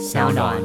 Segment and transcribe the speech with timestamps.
[0.00, 0.56] 小暖。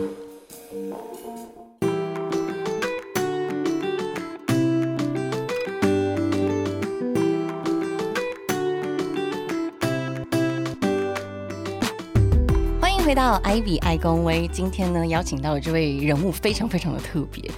[12.80, 14.48] 欢迎回到 Ivy 爱公威。
[14.54, 17.52] 今天呢，邀请到的这位人物非常非常的特别，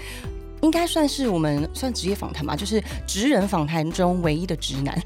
[0.62, 5.00] 应该算是我们算职业访谈吧，就是职人访谈中唯一的直男。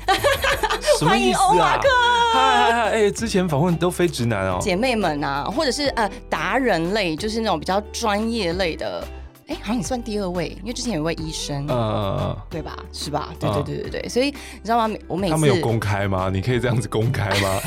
[0.97, 1.89] 什么意思欢迎欧马啊克？
[2.33, 2.89] 嗨嗨嗨！
[2.91, 4.57] 哎，之前访问都非直男哦。
[4.61, 6.09] 姐妹们啊，或者是呃
[6.51, 9.01] 达人类，就是那种比较专业类的。
[9.47, 12.77] 哎，好像你算第二位，因为之前有一位医生，呃，对吧？
[12.91, 13.29] 是吧？
[13.39, 14.09] 对嗯对对对对。
[14.09, 14.93] 所以你知道吗？
[15.07, 16.29] 我每次他们有公开吗？
[16.29, 17.57] 你可以这样子公开吗？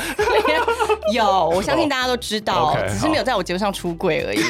[1.11, 4.43] 有，我相信大家都知道只是没有在我节目上出柜而已。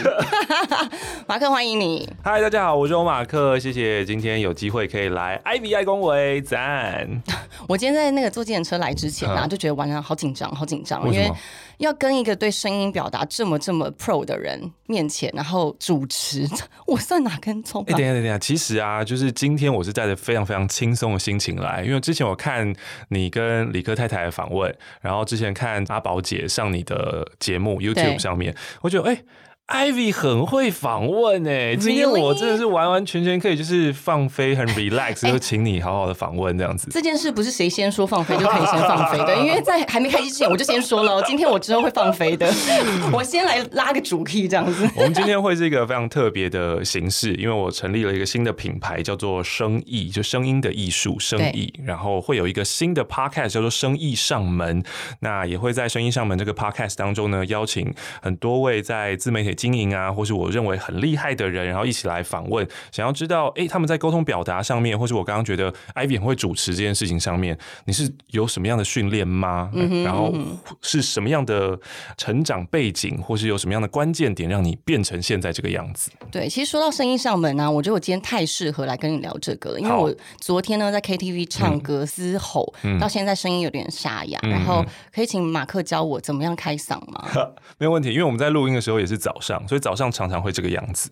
[1.27, 2.07] 马克，欢迎你。
[2.23, 7.09] 嗨，大家好，我是欧马克，谢谢今天有机会可以来 Ivy 爱公维，赞。
[7.67, 11.31] 我今天在那个坐计程车来之前啊，啊就觉得完了，好紧张，好紧张，因为？
[11.80, 16.47] 要跟一个对声音表达这么这么 pro 的人面前，然后主持，
[16.85, 17.97] 我算哪根葱哎、啊？
[17.97, 22.72] 等一下，等一下，其实啊，就是今天我是带着非常非常轻松的心情来，因为之前我看
[23.09, 29.23] 你跟理科太太的访问，然后之前看阿宝姐上你的节目 YouTube 上面，我觉得哎。
[29.67, 36.88] Ivy 很会访问哎，今天我真的是完完全全可以就是放飞，很 relax， 就请你好好的访问这样子。
[36.91, 42.47] 这件事不是谁先说放飞就可以先放飞的， 因为在还没开机之前我就先说了，今天我之后会放飞的，
[43.11, 44.88] 我先来拉个主 key 这样子。
[44.95, 51.73] 我们今天会是一个非常特别的形式，因为我成立了一个新的品牌，叫做生意，就声音的艺术，生意。
[51.83, 54.83] 然后会有一个新的 podcast 叫做《生意上门》，
[55.22, 57.91] 那也会在《生意上门》这个 podcast 当中呢，邀请
[58.22, 69.72] 很多位在自媒体经营啊，或是我认为很厉害的人，然后一起来访问，想要知道，哎，他们在沟通表达上面，或是我刚刚觉得 Ivy 很会主持这件事情上面，你是有什么样的训练吗？
[70.03, 70.34] 然后
[70.81, 71.80] 是什么样的
[72.17, 76.12] 成长背景，或是有什么样的关键点让你变成现在这个样子？
[76.30, 87.25] 对，其实说到声音上门呢、我觉得我今天太适合来跟你聊这个了，因为我昨天呢在 KTV 唱歌嘶吼，到现在声音有点沙哑，然后可以请马克教我怎么样开嗓吗？
[87.78, 91.09] 没有问题，因为我们在录音的时候也是早上，所以早上常常会这个样子。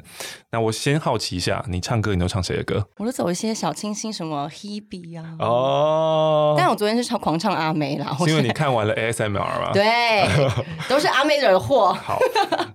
[0.52, 2.88] 那我先好奇一下，你唱歌你都唱谁的歌？
[2.98, 9.72] 我都走一些小清新，什么 Hebe 啊，哦，但我昨天是唱狂唱阿妹啦，是因为你看完了 ASMR 吗？
[9.74, 10.28] 对，
[10.90, 11.94] 都是阿妹惹的祸。
[12.04, 12.18] 好，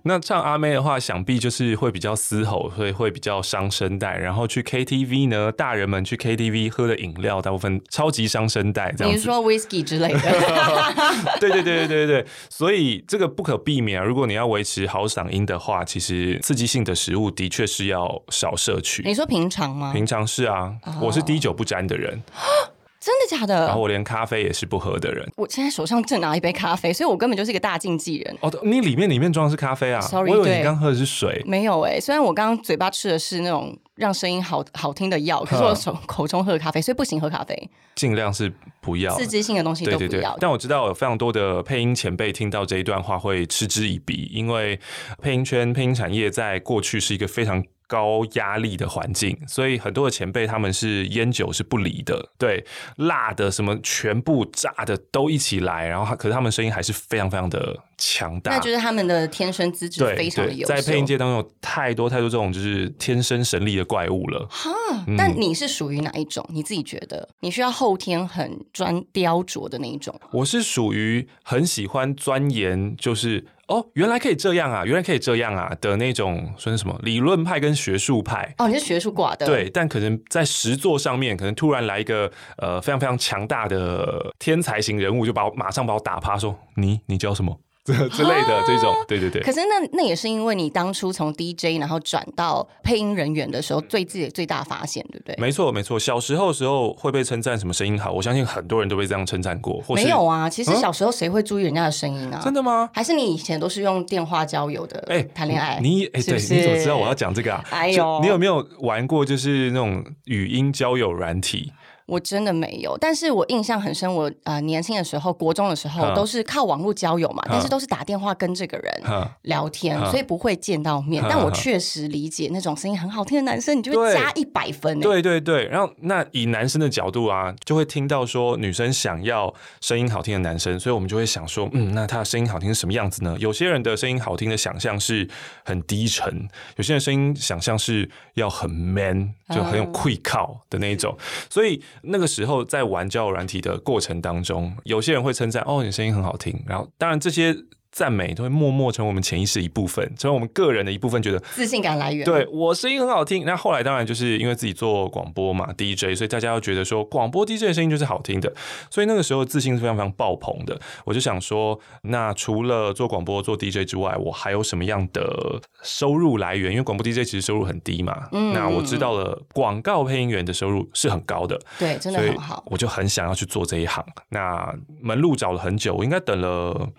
[0.03, 4.17] 那唱阿妹的话，想必就是会比较嘶吼，所以会比较伤声带。
[4.17, 9.17] 然后去 KTV 呢，大人们去 KTV 喝的饮料，大部分超级伤声带，这样子。
[9.17, 10.19] 你是说 whisky 之类的？
[11.39, 14.05] 对对对对对对，所以这个不可避免啊。
[14.05, 19.01] 如果你要维持好嗓音的话，其实刺激性的食物的确是要少摄取。
[19.03, 19.91] 你说平常吗？
[19.93, 22.21] 平常是啊，我是滴酒不沾的人，
[22.99, 23.65] 真的假的？
[23.65, 25.25] 然后我连咖啡也是不喝的人。
[25.37, 28.37] 我现在手上正拿一杯咖啡，所以我根本就是一个大禁忌人。
[28.41, 31.41] 哦，你里面里面装的是咖啡啊 Sorry，我以为你刚喝的是水。
[31.45, 38.51] 没有哎、虽然我刚刚嘴巴吃的是那种让声音好好听的药，可是我手口中喝的咖啡，所以不行喝咖啡，尽量是
[38.81, 39.15] 不要。
[39.17, 44.77] 刺激性的东西都不要。，但我知道有非常多的配音前辈听到这一段话会嗤之以鼻，因为
[45.21, 52.63] 配音圈、配音产业在过去是一个非常高压力的环境，所以很多的前辈他们是烟酒是不离的，对
[52.97, 60.73] 辣的什么全部炸的都一起来，然后他可是他们声音还是非常非常的强大，那就是他们的天生资质非常的优秀。
[60.73, 64.47] 在配音界当中有太多太多这种就是天生神力的怪物了。
[64.49, 64.71] 哈，
[65.05, 66.43] 嗯但你是属于哪一种？
[66.49, 70.17] 你自己觉得你需要后天很专雕琢的那一种？
[70.31, 78.55] 我是属于很喜欢钻研，就是哦，原来可以这样啊，原来可以这样啊的那种，算是什么理论派跟学术派。
[78.57, 89.51] 哦，你是学术挂的，，对，但可能在实作上面，可能突然来一个呃非常非常强大的天才型人物，就把我马上把我打趴，说你你叫什么这 之类的这种，对对对可。
[89.51, 95.35] 是那那也是因为你当初从 DJ 然后转到配音人员的时候，对自己的最大发现，对不对？
[95.37, 95.97] 没错，没错。
[95.99, 99.81] 小时候的时候会被称赞什么声音好，我相信很多人都被这样称赞过。
[99.81, 102.41] 或没有啊，其实小时候谁会注意人家的声音啊？
[102.43, 102.89] 真的吗？
[102.93, 105.03] 还是你以前都是用电话交友的？
[105.07, 105.79] 哎、谈恋爱？
[105.81, 107.63] 你哎、对，你怎么知道我要讲这个啊？
[107.71, 111.71] 哎呦你有没有玩过就是那种语音交友软体？
[112.09, 114.11] 我真的没有，但是我印象很深。
[114.13, 119.01] 我呃年轻的时候，国中的时候嗯都是靠网络交友嘛，但是都是打电话跟这个人，
[119.43, 121.23] 聊天，嗯所以不会见到面。
[121.23, 125.01] 嗯但我确实理解那种声音很好听的男生，你就会加一百分、欸。
[125.01, 133.35] 对对对，然后那以男生的角度啊，就会听到说女生想要声音好听的男生，所以我们就会想说，嗯，那他的声音好听是什么样子呢？
[133.39, 135.29] 有些人的声音好听的想象是
[135.63, 141.17] 很低沉，有些人声音想象是要很 man，就很有嗯愧靠的那一种。
[141.49, 147.55] 所以那个时候在玩交友软体的过程当中，有些人会称赞哦，你声音很好听，然后当然这些。
[147.91, 152.23] 赞美都会默默成为我们潜意识一部分，成为我们个人的一部分，觉得自信感来源。
[152.23, 153.45] 对我声音很好听。
[153.45, 158.53] 那后来当然就是因为自己做广播嘛，DJ，所以大家又觉得说广播 DJ 的声音就是好听的，
[158.91, 160.79] 所以那个时候自信是非常非常爆棚的。
[161.05, 166.71] 我就想说，那除了做广播做 DJ 之外，我还有什么样的收入来源？
[166.71, 168.27] 因为广播 DJ 其实收入很低嘛。
[168.31, 168.53] 嗯。
[168.53, 171.59] 那我知道了，广告配音员的收入是很高的。
[171.79, 172.63] 对，真的很好。
[172.67, 174.05] 我就很想要去做这一行。
[174.29, 176.89] 那门路找了很久，我应该等了。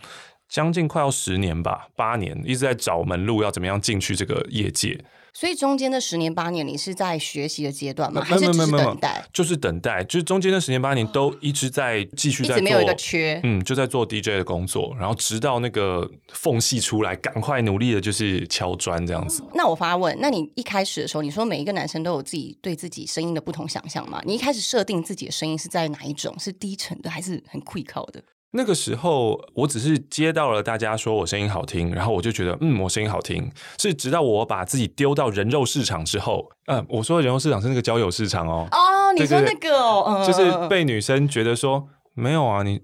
[0.50, 5.02] 将近快要十年吧，八年一直在找门路，要怎么样进去这个业界。
[5.32, 8.20] 所以中间的十年八年，你是在学习的阶段吗？
[8.20, 9.24] 还是只是等待？
[9.32, 13.40] 就是等待，就是中间的十年八年都一直在继续在做，没有一个缺。
[13.44, 19.44] 嗯，就在做 DJ 的工作，然后直到那个缝隙出来，赶快努力的就是敲砖这样子。
[19.54, 24.20] 那我发问，那你一开始的时候，你说每一个男生都有自己对自己声音的不同想象吗？
[24.26, 26.36] 你一开始设定自己的声音是在哪一种？
[26.40, 28.20] 是低沉的，还是很 quick 的？
[28.52, 33.50] 那个时候，我只是接到了大家说我声音好听，然后我就觉得，嗯，我声音好听。
[33.78, 38.66] 是直到我把自己丢到人肉市场之后，嗯，我说的人肉市场是那个交友市场哦。
[38.70, 42.80] 哦，你说那个哦，就是被女生觉得说，没有啊，你。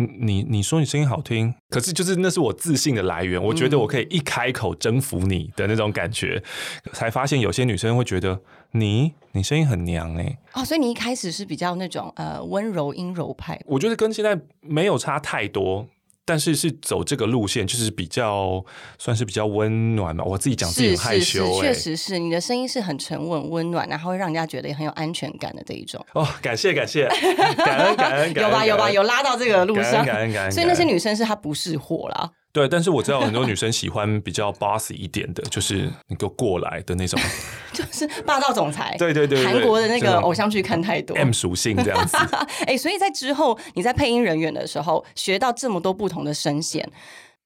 [0.00, 3.42] 你你你说你声音好听，可是就是那是我自信的来源。
[3.42, 6.40] 我觉得我可以一开口征服你的那种感觉，
[6.92, 8.40] 才发现有些女生会觉得
[8.72, 10.38] 你你声音很娘哎。
[10.52, 13.60] 哦，所以你一开始是比较那种呃温柔阴柔派。
[13.66, 15.86] 我觉得跟现在没有差太多。
[16.30, 18.62] 但是是走这个路线，就是比较
[18.98, 20.22] 算是比较温暖嘛。
[20.22, 26.04] 我自己讲自己很害羞，确实是你的声音是很沉稳、温暖，然后会让人家觉得也很有安全感的这一种。
[26.12, 27.08] 哦，感谢感谢，
[27.56, 30.52] 感恩 感恩，有吧有吧有拉到这个路上，感恩感恩。
[30.52, 32.30] 所以那些女生是她不是货啦。
[32.52, 37.20] 对，但是我知道很多女生喜欢比较 bossy 一点的，就是你给我过来的那种，
[37.72, 38.96] 就是霸道总裁。
[38.98, 42.16] 对对对，韩国的那个偶像剧看太多，M 属性这样子。
[42.66, 46.90] 哎，所以在之后你在配音人员的时候，学到这么多不同的声线。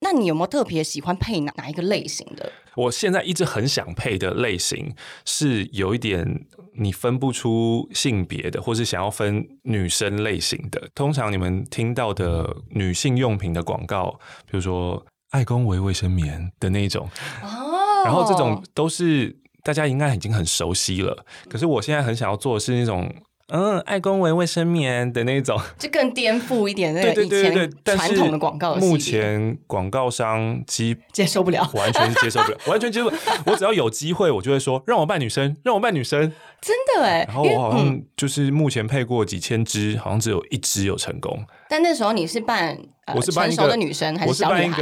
[0.03, 2.53] 那你有没有特别喜欢配哪哪一个类型的？
[2.75, 4.95] 我现在一直很想配的类型
[5.25, 6.45] 是有一点
[6.75, 10.91] 你分不出性别的，或是想要分女生类型的。
[10.95, 17.09] 通常你们听到的女性用品的广告，比如说爱公维卫生棉的那种，
[17.43, 21.25] 哦，然后这种都是大家应该已经很熟悉了。
[21.49, 23.09] 可是我现在很想要做的是那种。
[23.55, 28.75] 嗯，爱公为卫生棉的那种， 就更颠覆一点那个以前传统的广告。
[28.77, 33.11] 目前广告商基接受不了，完全接受不了， 完全接受。
[33.11, 36.33] 不了我只要有机会，我就会说让我扮女生，让我扮女生。
[36.63, 41.45] 真的哎，然后我好像就是目前配过几千支，好像只有一支有成功。
[41.69, 42.79] 但那时候你是扮，
[43.15, 44.81] 我是扮成熟的女生还是小女孩？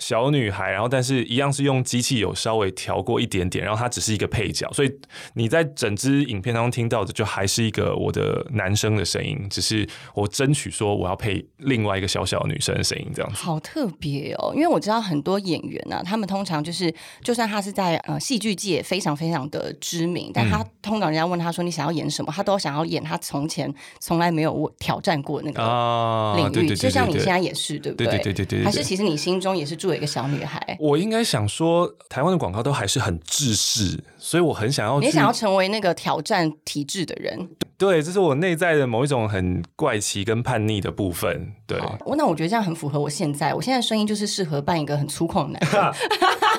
[0.00, 4.90] 小女孩，然后但是一样是用机器有稍微调过一点点，然后她只是一个配角，所以
[5.34, 13.36] 你在整支影片当中听到的就还是一个我的男生的声音，只是我争取说我要配另外一个小小的女生的声音，这样子。
[13.36, 16.92] 好特别哦，因为我知道很多演员啊，他们通常就是
[17.22, 28.06] 就算他是在呃戏剧界非常非常的知名，但他通常人家问他说你想要演什么，他都想要演他从前从来没有挑战过那个领域，就像你现在也是，对不对？
[28.06, 28.64] 对对对对对。
[28.64, 30.00] 还是其实你心中也是住。
[30.00, 37.50] 一个小女孩，我应该想说，台湾的广告都还是很制式，所以我很想要，你想要成为那个挑战体制的人。
[37.76, 41.52] 对，这是我内在的某一种很怪奇跟叛逆的部分。
[41.66, 41.78] 对，
[42.16, 45.92] 那我觉得这样很符合我现在，我现在声音就是适合扮一个很粗犷的男人。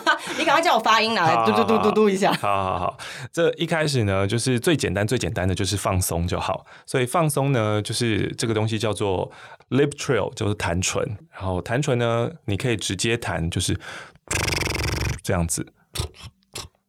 [0.41, 2.33] 你赶快叫我发音拿来，嘟嘟嘟嘟嘟一下。
[2.33, 2.98] 好好好，
[3.31, 6.65] 这一开始呢，就是最简单最简单的就是放松就好。
[6.88, 9.31] 所以放松呢，就是这个东西叫做
[9.69, 11.00] lip trill，就是弹唇。
[11.31, 13.79] 然后弹唇呢，你可以直接弹，就是
[15.21, 15.71] 这样子。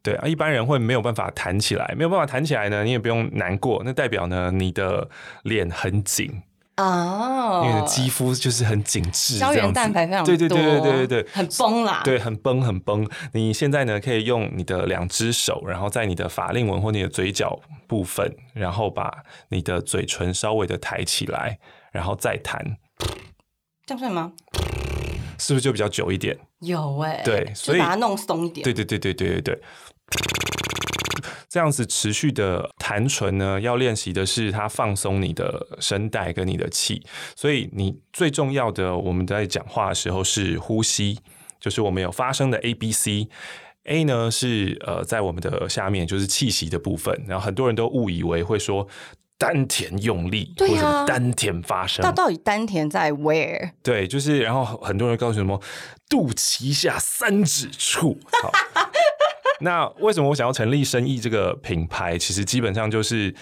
[0.02, 5.09] 对啊，一般人会没有办法弹起来，没有办法弹起来呢，你也不用难过，那代表呢你的
[5.42, 6.42] 脸很紧
[6.83, 13.09] 哦，因为肌肤就是很紧致，胶原蛋白非常多，对对对对对对很崩啦，对，很崩很崩。
[13.33, 21.59] 你现在呢可以用你的两只手，然后在你的法令纹或你的嘴角部分，然后把你的嘴唇稍微的抬起来，
[21.93, 22.77] 然后再弹，
[23.87, 24.33] 这样算吗？
[25.39, 26.39] 是不是就比较久一点？
[26.61, 28.62] 有哎，对，所以把它弄松一点。
[28.62, 29.62] 对对对对对对对。
[31.52, 37.04] 这样子持续的弹唇呢，要练习的是它放松你的声带跟你的气，
[37.37, 41.18] 所以你最重要的，我们在讲话的时候是呼吸，
[41.61, 48.88] 就是我们有发声的 A B C，A 呢是呃在我们的下面就是气息的部分，然后很多人都误以为会说
[49.37, 53.73] 丹田用力，对呀，丹田发声，那到底丹田在 where？
[53.82, 55.61] 对，就是然后很多人告诉什么
[56.09, 58.18] 肚脐下三指处。
[59.62, 62.19] 那为什么我想要成立生意这个品牌？
[62.19, 63.35] 其实基本上就是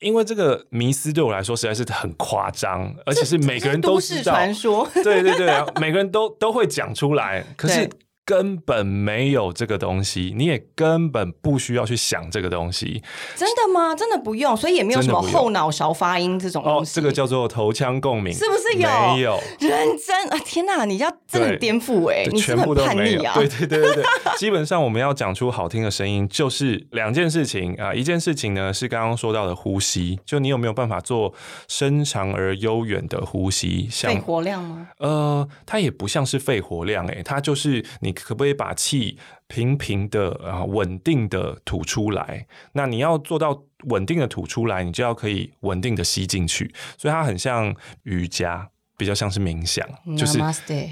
[0.00, 4.32] 因为这个迷思对我来说实在是很夸张，而且是每个人都知道。
[4.32, 7.88] 传说，对对对，每个人都都会讲出来，可是。
[8.24, 13.02] 根本没有这个东西，你也根本不需要去想这个东西。
[13.34, 13.94] 真的吗？
[13.96, 16.94] 真的不用，所以也没有什么后脑勺发音这种东西。
[16.94, 18.88] 这个叫做头腔共鸣，是不是有？
[18.88, 20.38] 没有认真啊！
[20.44, 22.24] 天哪，你要真的颠覆哎！
[22.30, 23.22] 你全部都没有。
[23.24, 23.34] 啊！
[23.34, 24.04] 对对对对对，
[24.38, 27.92] 基本上我们要讲出好听的声音，就是两件事情啊。
[27.92, 31.34] 一件事情呢是刚刚说到的呼吸，就你有没有办法做
[31.66, 33.88] 深长而悠远的呼吸？
[33.90, 34.88] 肺活量吗？
[34.98, 38.11] 呃，它也不像是肺活量哎，它就是你。
[38.12, 42.46] 可不可以把气平平的啊稳定的吐出来？
[42.72, 46.72] 那你要做到稳定的吐出来，你就要可以稳定的吸进去。
[46.96, 50.38] 所以它很像瑜伽，比较像是冥想，就是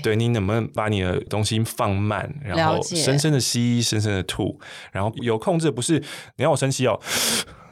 [0.02, 4.58] 对你能不能把你的东西放慢，然后深深的吸，深深的吐，
[4.90, 6.02] 然后有控制，不是
[6.36, 7.00] 你要我深吸哦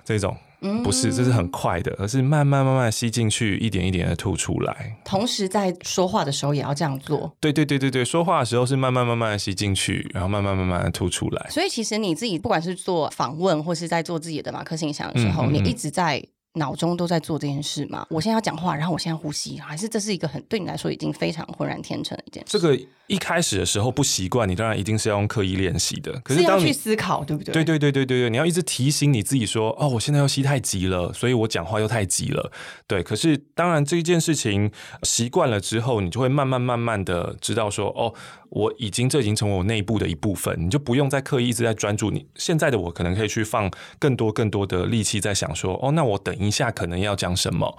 [0.09, 0.37] 这种。
[0.83, 4.97] 不是，这是很快的，而是慢慢慢慢吸进去，一点一点的吐出来。
[5.05, 7.33] 同时在说话的时候也要这样做。
[7.39, 11.47] 对对对对对，说话的时候是慢慢慢慢的吸进去，然后慢慢慢慢的吐出来。
[11.51, 16.21] 所以其实你自己不管是做访问，或是在做自己的马克信箱的时候，你一直在。
[16.55, 18.05] 脑中都在做这件事嘛？
[18.11, 22.59] 我现在要讲话，然后我现在呼吸，还是这是一个很对你来说已经非常浑然天成的一件事？
[22.59, 22.77] 这个
[23.09, 26.13] 一开始的时候不习惯，你当然一定是要用刻意练习的。
[26.21, 27.53] 可是要去思考，对不对？
[27.53, 32.53] 对对对对对对，你要一直提醒你自己说：“哦，我现在要吸太急了，所以我讲话又太急了。”
[32.87, 33.03] 对。
[33.03, 34.71] 可是当然这一件事情
[35.03, 38.15] 习惯了之后，你就会慢慢慢慢的知道说：“哦。”
[38.51, 42.11] 我已经这已经成为我内部的一部分，你就不用再刻意一直在专注。
[42.11, 47.77] 你现在的我可能可以去放更多更多的力气在想说，哦，那我等一下可能要讲什么。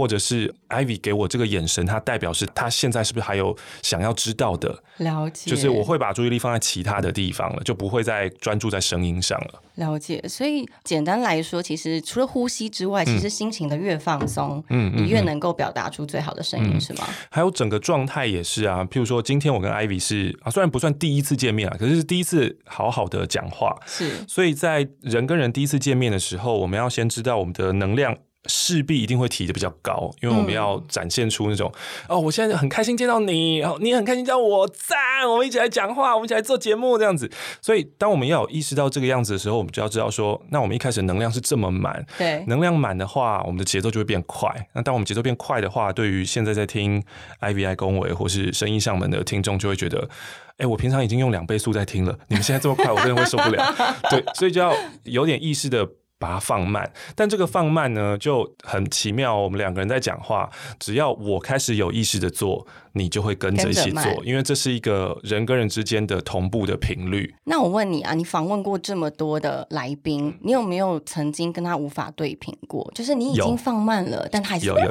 [0.00, 4.82] 或者是 Ivy 给我这个眼神，它代表是他现在是不是还有想要知道的？
[4.96, 9.62] 了解，就是我会把注意力放在其他的地方了，就不会再专注在声音上了。
[9.74, 17.06] 了解，所以简单来说，其实除了呼吸之外，其实心情的越放松，嗯，你越能够表达出最好的声音，是吗？
[17.30, 18.82] 还有整个状态也是啊。
[18.90, 24.24] 譬如说，今天我跟 Ivy 是啊，虽然不算第一次见面啊，可是是第一次好好的讲话，是。
[24.26, 28.16] 所以在人跟人第一次见面的时候，我们要先知道我们的能量。
[28.46, 31.70] 势必一定会提的比较高，因为我们要展现出那种
[32.08, 37.30] 哦，我现在很开心见到你，然后你很开心叫我赞，我们一起来讲话，我们一起来做节目这样子。
[37.60, 44.50] 所以，当我们要有意识到这个样子的时候，我们就要知道说，那我们一开始能量是这么满，对，能量满的话，我们的节奏就会变快。
[44.72, 47.02] 那当我们节奏变快的话，对于现在在听
[47.40, 50.08] I V I 恭维或是声音上门的听众，就会觉得，
[50.56, 53.74] 哎，我平常已经用两倍速在听了，你们现在这么快，我真的会受不了。
[54.08, 55.86] 对，所以就要有点意识的。
[56.20, 59.34] 把它放慢，但这个放慢呢就很奇妙。
[59.34, 67.34] 我们两个人在讲话，只要我开始有意识的做，你就会跟着一起做，因为这是一个人跟人之间的同步的频率。
[67.44, 72.90] 那我问你啊，你访问过这么多的来宾，你有没有曾经跟他无法对频过？
[72.94, 74.84] 就是你已经放慢了，但他还是有有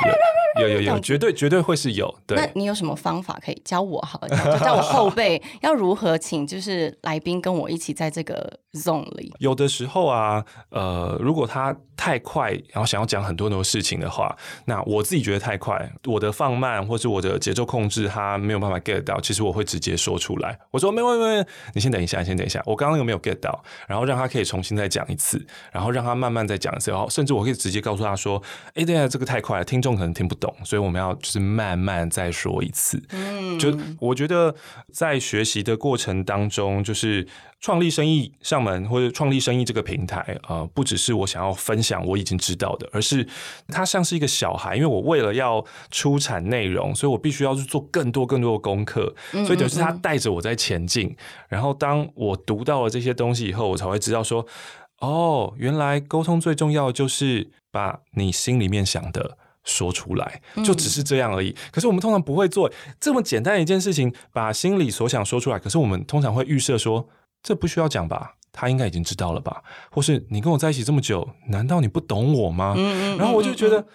[0.62, 2.13] 有有有有， 绝对绝对会是有。
[2.25, 4.01] 对，那你有什么方法可以教我？
[4.03, 4.20] 好，
[4.60, 9.34] 教我后辈要如何请就是来宾跟我一起在这个 zone 里？
[9.39, 11.18] 有的时候啊，呃。
[11.20, 14.34] 如果他太快，然后想要讲很多很多事情的话，
[14.65, 19.19] 那我自己觉得太快，我的放慢或是我的节奏控制，他没有办法 get 到。
[19.19, 23.63] 其实我会直接说出来，我说没有没有，你先等一下，先等一下，我刚刚有没有 get 到？
[23.88, 28.41] 然后让他可以重新再讲一次，然后让他慢慢再讲一次，然后甚至我可以直接告诉他说
[28.75, 34.53] ：“哎，对啊，这个太快了，听众可能听不懂，所以我们要就是慢慢再说一次。”嗯，就我觉得
[34.93, 37.27] 在学习的过程当中，就是
[37.62, 42.06] 创立生意上门或者创立生意这个平台啊，不只是我想要分享。
[42.06, 43.28] 我已经知道的，而是
[43.68, 51.16] 它像是一个小孩，因为我为了要出产内容，所以我必须要去做更多更多的功课，所以等于是他带着我在前进。
[51.50, 54.46] 然后当我读到了这些东西以后，我才会知道说，
[55.00, 61.54] 哦，原来沟通最重要的就是把你心里面想的说出来，就只是这样而已。
[61.72, 65.60] 可是我们通常不会做这么简单的一件事情，把心里所想说出来。
[65.60, 67.08] 可是我们通常会预设说，
[67.43, 68.36] 这不需要讲吧。
[68.51, 69.63] 他应该已经知道了吧？
[69.91, 72.75] 或是你跟我在一起这么久，难道你不懂我吗？
[73.17, 73.86] 然后我就觉得，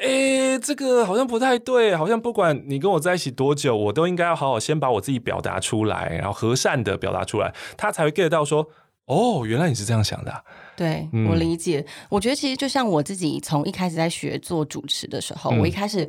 [0.00, 8.66] 哎，这个好像不太对，好像不管你跟我在一起多久，我都应该要好好先把我自己表达出来，然后和善的表达出来，他才会 get 到说，
[9.04, 10.44] 哦，原来你是这样想的。
[10.74, 16.08] 对我理解，我觉得其实就像我自己从一开始在学做主持的时候，我一开始。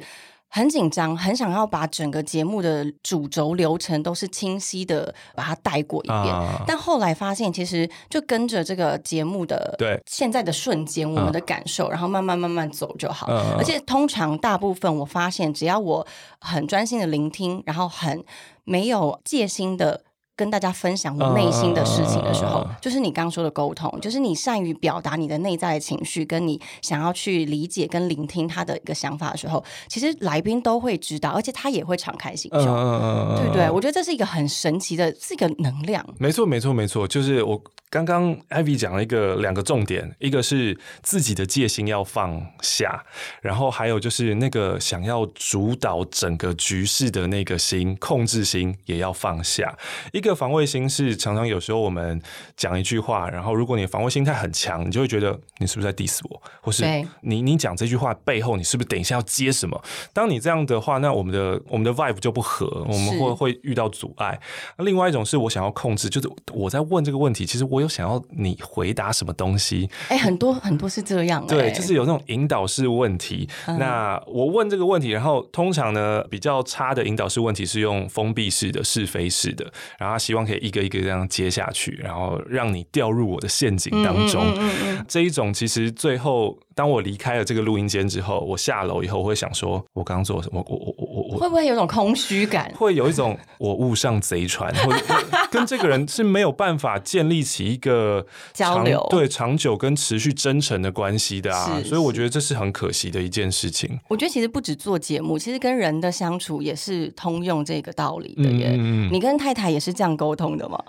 [0.49, 13.27] 很紧张，很想要把整个节目的主轴流程都是清晰的把它带过一遍，但后来发现，其实就跟着这个节目的对现在的瞬间，我们的感受，然后慢慢慢慢走就好。
[13.57, 16.05] 而且通常大部分我发现，只要我
[16.39, 18.23] 很专心的聆听，然后很
[18.63, 20.01] 没有戒心的。
[20.39, 33.69] 跟大家分享我内心的事情的时候，就是你刚刚说的沟通，就是你善于表达你的内在的情绪，跟你想要去理解跟聆听他的一个想法的时候，其实来宾都会知道，而且他也会敞开心胸，嗯对不对？
[33.69, 36.05] 我觉得这是一个很神奇的，是一个能量。
[36.17, 43.03] 没错，没错，没错，就是我刚刚 Ivy 讲了一个两个重点，一个是自己的戒心要放下，
[43.41, 49.75] 然后还有就是那个想要主导整个局势的那个心，控制心也要放下。
[50.13, 52.21] 一个防卫心是常常有时候我们
[52.55, 56.85] 讲一句话，然后如果你防卫心态很强，你就会觉得你是不是在 diss 我，或是
[57.21, 59.81] 你你讲这句话背后，你是不是等一下要接什么？
[60.13, 64.39] 当你这样的话，那我们的我们的 vibe 就不合，我们会会遇到阻碍。
[64.77, 73.47] 那另外一种是我想要控制，就是我在问这个问题，其实我有想要你回答什么东西，哎，很多很多是这样、对，哎就是有那种引导式问题。
[73.65, 79.65] 那我问这个问题，然后通常呢比较差的引导式问题是用封闭式的、是非式的，
[79.97, 84.43] 然后他希望可以一个一个这样接下去，然后让你掉入我的陷阱当中。
[84.55, 90.63] 嗯嗯嗯这一种其实最后，当我离开了这个录音间之后，我下楼以后，我会想说，我刚刚做了什么？
[90.65, 92.73] 我我我我我会不会有种空虚感？
[92.77, 95.05] 会有一种我误上贼船，或者
[95.51, 101.81] 跟这个人是没有办法建立起一个交流对长久跟持续真诚的关系的啊。
[101.83, 103.99] 所以我觉得这是很可惜的一件事情。
[104.07, 108.69] 我觉得其实不止做节目，其实跟人的相处也是通用这个道理的耶。
[109.11, 110.81] 你跟太太也是这样沟通的吗？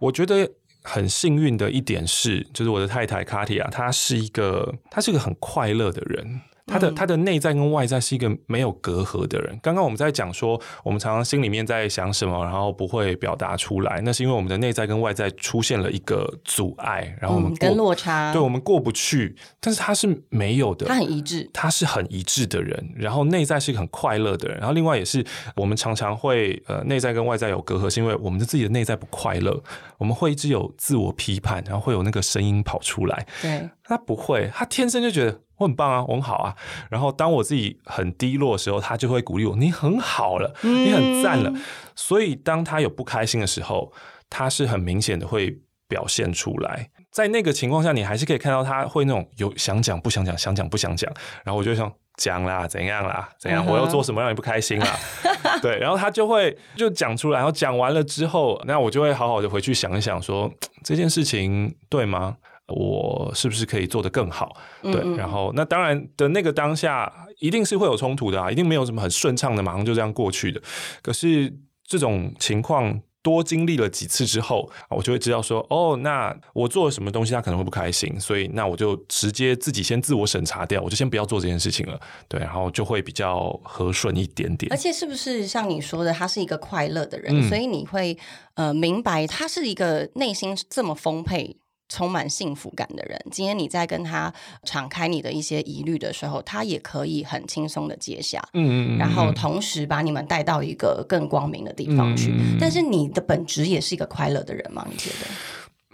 [0.00, 0.50] 我觉得
[0.82, 6.40] 很幸运的一点是，就是我的太太卡提亚，她是一个她是一个很快乐的人。
[6.70, 9.58] 她的他的内在跟外在是一个没有隔阂的人。
[9.62, 19.34] 刚刚我们在讲说，我们常常心里面在想什么，然后不会表达出来，那是因为我们的内在跟外在出现了一个阻碍，然后我们嗯，跟落差，对我们过不去。
[19.58, 21.50] 但是他是没有的，他很一致。
[21.52, 25.24] 他是很一致的人，然后内在是一个很快乐的人，然后另外也是
[25.56, 29.62] 我们常常会呃内在跟外在有隔阂，是因为我们的自己的内在不快乐，
[29.98, 33.26] 我们会一直有自我批判，然后会有那个声音跑出来。
[33.42, 36.56] 对，他不会，他天生就觉得我很棒啊，我很好啊。
[36.90, 41.52] 然后当我自己很低落的时候，他就会鼓励我：“你很好了，你很赞了。
[41.94, 43.92] 所以当他有不开心的时候，
[44.30, 46.88] 他是很明显的会表现出来。
[47.12, 51.12] 在那个情况下，你还是可以看到他会那种有想讲不想讲，想讲不想讲。
[51.44, 54.96] 然后我就想讲啦，怎样啦，怎样，我又做什么让你不开心啦？
[55.60, 60.50] 对，然后他就会就讲出来，然后讲完了之后，那我就会好好的回去想一想说，
[60.84, 62.36] 这件事情对吗？
[62.70, 64.56] 我是不是可以做得更好？
[64.82, 70.60] 对，嗯嗯然后那当然的那个当下一定是会有冲突的啊，一定没有什么很顺畅的，马上就这样过去的。
[71.02, 71.52] 可是
[71.86, 82.00] 这种情况多经历了几次之后，我就会知道说，哦，那我做了什么东西他可能会不开心，所以那我就直接自己先自我审查掉，我就先不要做这件事情了。
[82.28, 84.76] 对，然后就会比较和顺一点点而。
[84.76, 88.16] 且是不是像你说的，他是一个快乐的人，嗯所以你会
[88.54, 91.58] 呃明白他是一个内心这么丰沛。
[91.90, 102.32] 充满幸福感的人，今天你在跟他敞开你的一些疑虑的时候，他也可以很轻松的接下，嗯嗯嗯，然后同时把你们带到一个更光明的地方去。
[102.58, 104.86] 但是你的本质也是一个快乐的人吗？
[104.90, 105.26] 你觉得？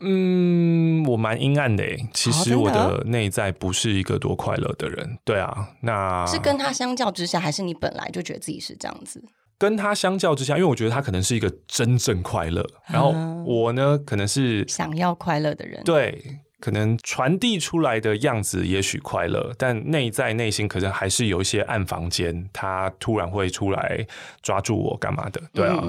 [0.03, 2.07] 嗯，我蛮阴暗的诶。
[2.13, 5.19] 其实我的内在不是一个多快乐的人。
[5.25, 9.25] 对啊，那是跟他相较之下，还是你本来就觉得自己是这样子？
[9.59, 16.41] 跟他相较之下，因为我觉得他可能是一个真正快乐，然后啊我呢，可能是想要快乐的人，对。
[16.59, 24.05] 可能传递出来的样子也许快乐，但内在内心可能还是有一些暗房间，他突然会出来
[24.41, 25.41] 抓住我干嘛的？
[25.53, 25.85] 对啊，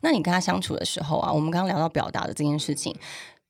[0.00, 2.94] 那你跟他相处的时候啊，我们刚刚聊到表达的这件事情，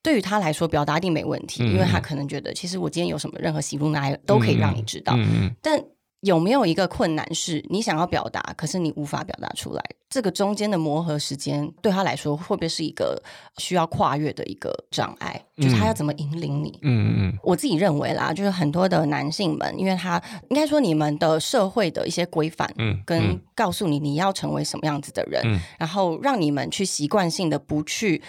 [0.02, 5.12] 对于他来说，表达一定没问题，嗯因为他可能觉得，其实我今天有什么任何喜怒哀乐都可以让你知道。
[5.14, 5.78] 嗯嗯，但
[6.22, 9.84] 有没有一个困难是你想要表达，可是你无法表达出来？
[10.08, 13.20] 这个中间的磨合时间，对他来说会不会是一个
[13.56, 15.42] 需要跨越的一个障碍？
[15.56, 16.78] 就是他要怎么引领你？
[16.82, 28.22] 嗯嗯我自己认为啦，就是很多的男性们，因为他应该说你们的社会的一些规范，嗯跟嗯告诉你你要成为什么样子的人，嗯然后让你们去习惯性的不去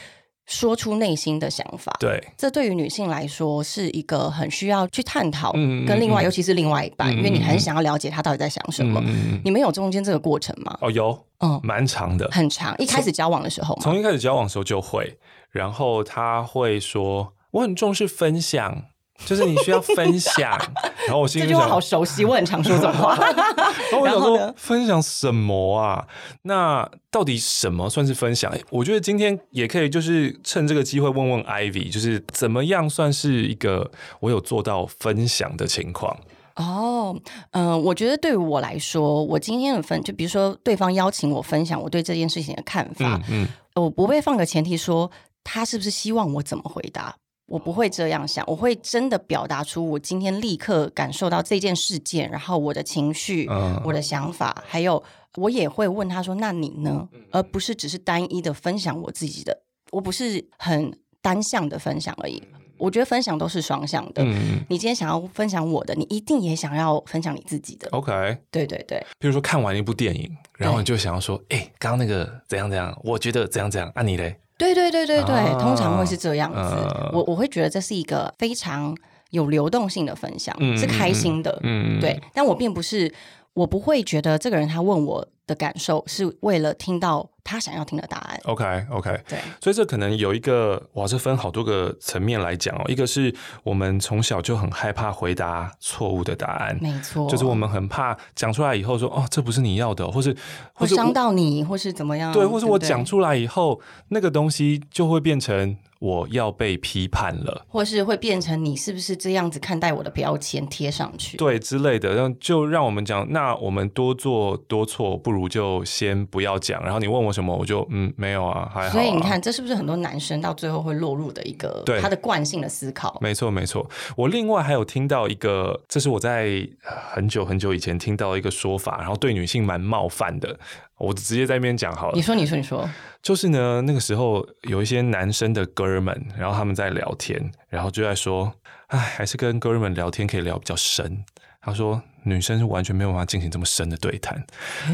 [0.45, 1.95] 说出内心的想法。
[1.99, 9.01] 对，这对于女性来说是一个很需要去探讨，跟另外，嗯尤其是另外一半，嗯因为你很嗯想要了解他到底在想什么。
[9.43, 10.77] 你们有中间这个过程吗？
[10.82, 11.25] 哦，有。
[11.39, 13.91] 嗯，蛮长的，很长，一开始交往的时候从？
[13.91, 15.17] 从一开始交往的时候就会，
[15.51, 18.86] 然后他会说我很重视分享，
[19.26, 20.52] 就是你需要分享，
[21.08, 23.15] 然后我心里就想这句话好，熟悉，我很常说这种话。
[24.04, 26.06] 然后呢说分享什么啊？
[26.43, 28.54] 那到底什么算是分享？
[28.69, 36.17] 我觉得今天也可以就是趁这个机会问问 Ivy，就是怎么样算是一个我有做到分享的情况？
[36.56, 37.19] 哦，
[37.52, 45.10] 嗯、我觉得对于我来说，我今天的分，就比如说对方邀请我分享我对这件事情的看法，嗯嗯我不会放个前提说
[45.43, 55.03] 他是不是希望我怎么回答，我不会这样想，我会真的表达出我今天立刻感受到这件事件，然后我的情绪、嗯我的想法，还有
[55.36, 62.41] 我也会问他说：“那你呢？”嗯而不是只是单一的分享我自己的，我不是很单向的分享而已。
[62.77, 64.23] 我觉得分享都是双向的。
[64.23, 67.88] 嗯你今天想要分享我的，你一定也想要分享你自己的。
[67.91, 68.38] ，OK。
[68.51, 74.36] 对对对，比如说看完一部电影，然后你就想要说，哎、刚刚那个怎样怎样，我觉得怎样怎样，啊你嘞？
[74.63, 76.58] 对对对对对，啊通常会是这样子。
[76.58, 78.95] 呃我我会觉得这是一个非常
[79.32, 81.60] 有流动性的分享，嗯是开心的。
[81.63, 83.13] 嗯，对，但我并不是，
[83.54, 88.39] 我不会觉得这个人他问我的感受是为了听到他想要听的答案。
[88.45, 92.84] OK OK，对，所以这可能有一个，哇，这分好多个层面来讲哦。
[92.88, 100.32] 一个是我们从小就很害怕回答错误的答案，没错，就是我们很怕讲出来以后说，哦，这不是你要的哦，或是
[100.73, 102.32] 或会伤到你，或是怎么样？
[102.34, 103.79] 对，或是我讲，出来以后，
[104.10, 107.65] 那个东西就会变成我要被批判了。
[107.69, 111.37] 或是会变成你是不是这样子看待我的标签贴上去？
[111.37, 116.83] 对之类的，就让我们讲，那我们多做多错，不如就先不要讲。
[116.83, 118.89] 然后你问我什么，我就嗯没有啊，还好、啊。
[118.89, 123.17] 所以你看，这是不是很多男生到最后会落入的一个对他的惯性的思考？
[123.21, 123.89] 没错，没错。
[124.17, 130.59] 我另外还有听到一个，这是我在呃很久很久以前听到一个说法，然后对女性蛮冒犯的。
[130.97, 132.89] 我直接在那边讲好了你，说，你说，你说，
[133.21, 138.53] 就是呢，那个时候有一些男生的哥儿们，然后他们在聊天，然后就在说，
[138.88, 141.25] 哎，还是跟哥儿们聊天可以聊比较深。
[141.62, 144.45] 他说，女生是完全没有办法进行这么深的对谈。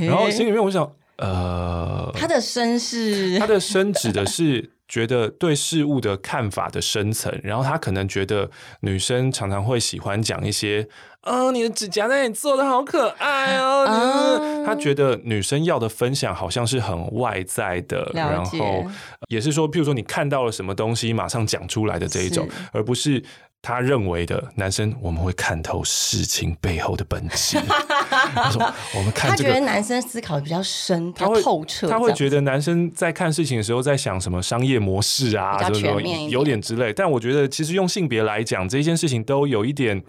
[0.02, 8.50] 然后心里面我想，呃，他的深是他的深指的是觉得对事物的看法的深层，然后他可能觉得
[8.82, 10.90] 女生常常会喜欢讲一些，
[11.22, 13.86] 啊、你的指甲那里做的好可爱哦。
[13.86, 18.86] 啊他觉得女生要的分享好像是很外在的，然后
[19.28, 23.24] 也是说，譬如说你看到了什么东西，马上讲出来的这一种，而不是。
[23.62, 27.58] 他认为的男生，我们会看透事情背后的本质。
[28.34, 28.62] 他说
[28.96, 36.94] ：“我们看这个他觉得男生思考的比较深，他会透彻，他会觉得得男生在看事情的时候在想什么商业模式啊，比较什么什么全面一点有点之类。
[36.94, 40.02] 但我觉得其实用性别来讲，这一件事情都有一点，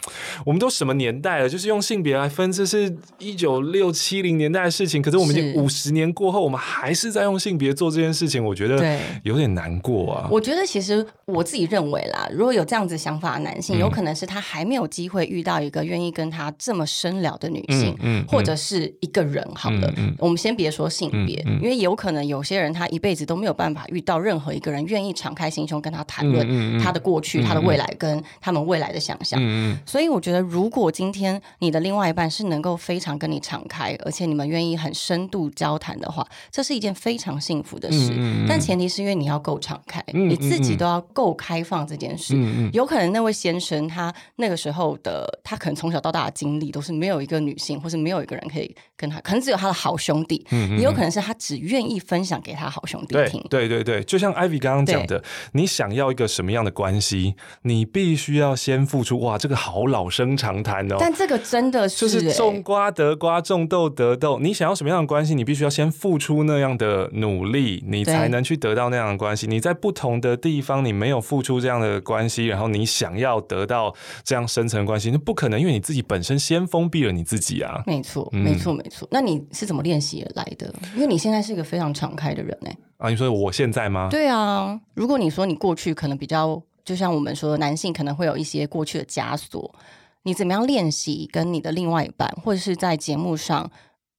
[0.45, 1.49] 我们都什么年代了？
[1.49, 5.01] 就是用性别来分，这是一九六七零年代的事情。
[5.01, 10.29] 可是我们已经五十年过后，我们还是在用性别做这件事情，我觉得有点难过啊。
[10.31, 19.89] 我觉得其实我自己认为啦，如果有这样子想法的男性，嗯有可能是他还没有机会遇到一个愿意跟他这么深聊的女性，嗯嗯或者是一个人好了。
[19.97, 29.41] 嗯嗯我们先别说性别，因为有可能有些人他一辈子都没有办法遇到任何一个人愿意敞开心胸跟他谈论他的过去、他的未来跟他们未来的想象。
[29.87, 38.13] 所以我觉得，如果今天你的另外一半是能够非常跟你敞开，而且你们愿意很深度交谈的话，这是一件非常幸福的事。
[38.49, 42.37] 但前提是因为你要够敞开，嗯你自己都要够开放这件事。
[42.73, 53.45] 有可能那位先生他那个时候的，他可能从小到大的经历都是没有一个女性，或是没有一个人可以跟他，可能只有他的好兄弟，也有可能是他只愿意分享给他好兄弟对听。
[53.51, 59.21] 对对对，就像 Ivy 刚刚讲的，你想要一个什么样的关系，你必须要先付出。
[59.21, 60.97] 哇，这个好老生常谈哦。
[60.99, 64.39] 但这个真的是、就是欸种瓜得瓜，种豆得豆。
[64.39, 69.47] 你想要什么样的关系，你必须要先付出那样的努力，你才能去得到那样的关系。
[69.47, 77.83] 你在不同的地方，你没有付出这样的关系，然后你想要得到这样深层的关系，那不可能，因为你自己本身先封闭了你自己啊。
[77.91, 79.09] 没错，嗯没错，没错。
[79.11, 80.73] 那你是怎么练习而来的？
[80.95, 84.09] 因为你现在是一个非常敞开的人呢、啊，你说我现在吗？
[84.09, 89.75] 对啊，如果你说你过去可能比较，就像我们说，男性可能会有一些过去的枷锁，
[90.23, 93.69] 你怎么样练习跟你的另外一半，或者是在节目上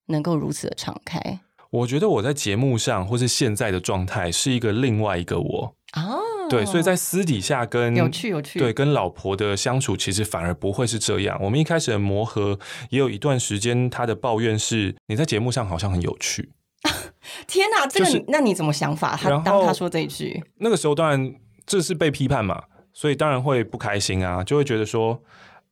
[0.07, 1.39] 能够如此的敞开
[1.71, 5.73] 我觉得我在节目上或是现在的状态是一个另外一个我。
[5.91, 6.17] 啊？
[6.49, 11.37] 对，所以在私底下跟有趣有趣，对，跟老婆的相处其实反而不会是这样。
[11.41, 16.51] 我们一开始的磨合，也有一段时间，他的抱怨是你在节目上好像很有趣。
[17.47, 19.15] 天哪，这个就是、那你怎么想法？
[19.15, 21.33] 他当他说这一句，那个时候当然
[21.65, 25.21] 这是被批判嘛，所以当然会不开心啊，就会觉得说。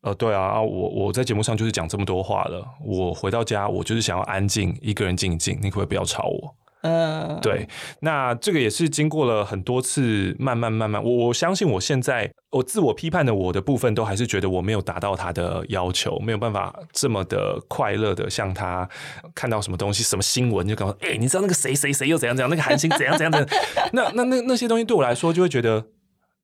[0.02, 6.56] 呃，对啊，啊我我在节目上就是讲这么多话了，我回到家我就是想要安静，一个人静一静，你可不可以不要吵我？
[6.82, 7.68] 呃，对，
[8.00, 18.88] 那这个也是经过了很多次慢慢慢慢，我我相信我现在我自我批判的我的部分，都还是觉得我没有达到他的要求，没有办法这么的快乐的像他
[19.36, 23.50] 看到什么东西、什么新闻就跟我说，哎、你知道那个谁谁谁又怎样怎样，那个韩星怎样怎样怎样，
[23.92, 25.86] 那那那那些东西对我来说就会觉得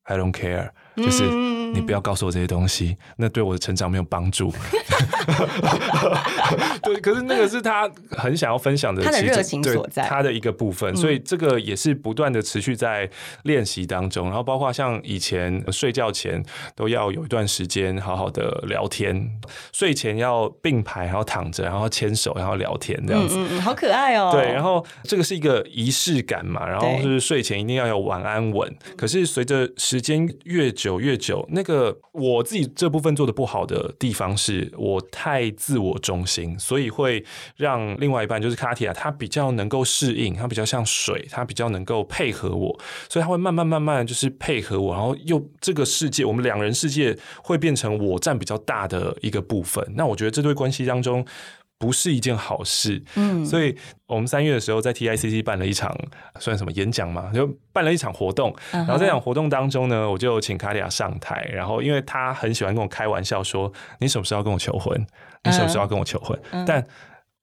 [0.04, 1.24] I don't care，就是。
[1.32, 4.52] 嗯你不要告诉我这些东西，那对我的成长没有帮助。
[6.82, 13.10] 对，可是那个是他很想要分享的，他的热情所在，他的一个部分，所以这个也是不断的持续在
[13.44, 14.28] 练习当中。
[14.28, 16.44] 然后包括像以前睡觉前
[16.76, 19.30] 都要有一段时间好好的聊天，
[19.74, 24.30] 睡前要并排，然后躺着，然后牵手，然后聊天这样子，好可爱哦。
[24.32, 28.74] 对，然后这个是一个仪式感嘛，然后就是睡前一定要有晚安吻。
[28.96, 37.25] 可是随着时间越久越久，那个我自己这部分做的不好的地方是我太自我中心，所以会
[37.58, 49.86] 让另外一半就是卡提亚，他比较能够适应，他比较像水，他比较能够配合我，所以他会慢慢慢慢就是配合我，然后又这个世界，我们两人世界会变成我占比较大的一个部分。
[49.95, 51.25] 那我觉得这对关系当中。
[51.78, 53.76] 不是一件好事，嗯，所以
[54.08, 55.94] 我们三月的时候在 TICC 办了一场
[56.40, 65.06] 算什么演讲嘛，就办了一场活动，然后这场活动当中呢，我就请卡利亚上台，然后因为他很喜欢跟我开玩笑说，你什么时候要跟我求婚？
[65.44, 66.40] 你什么时候要跟我求婚？
[66.66, 66.84] 但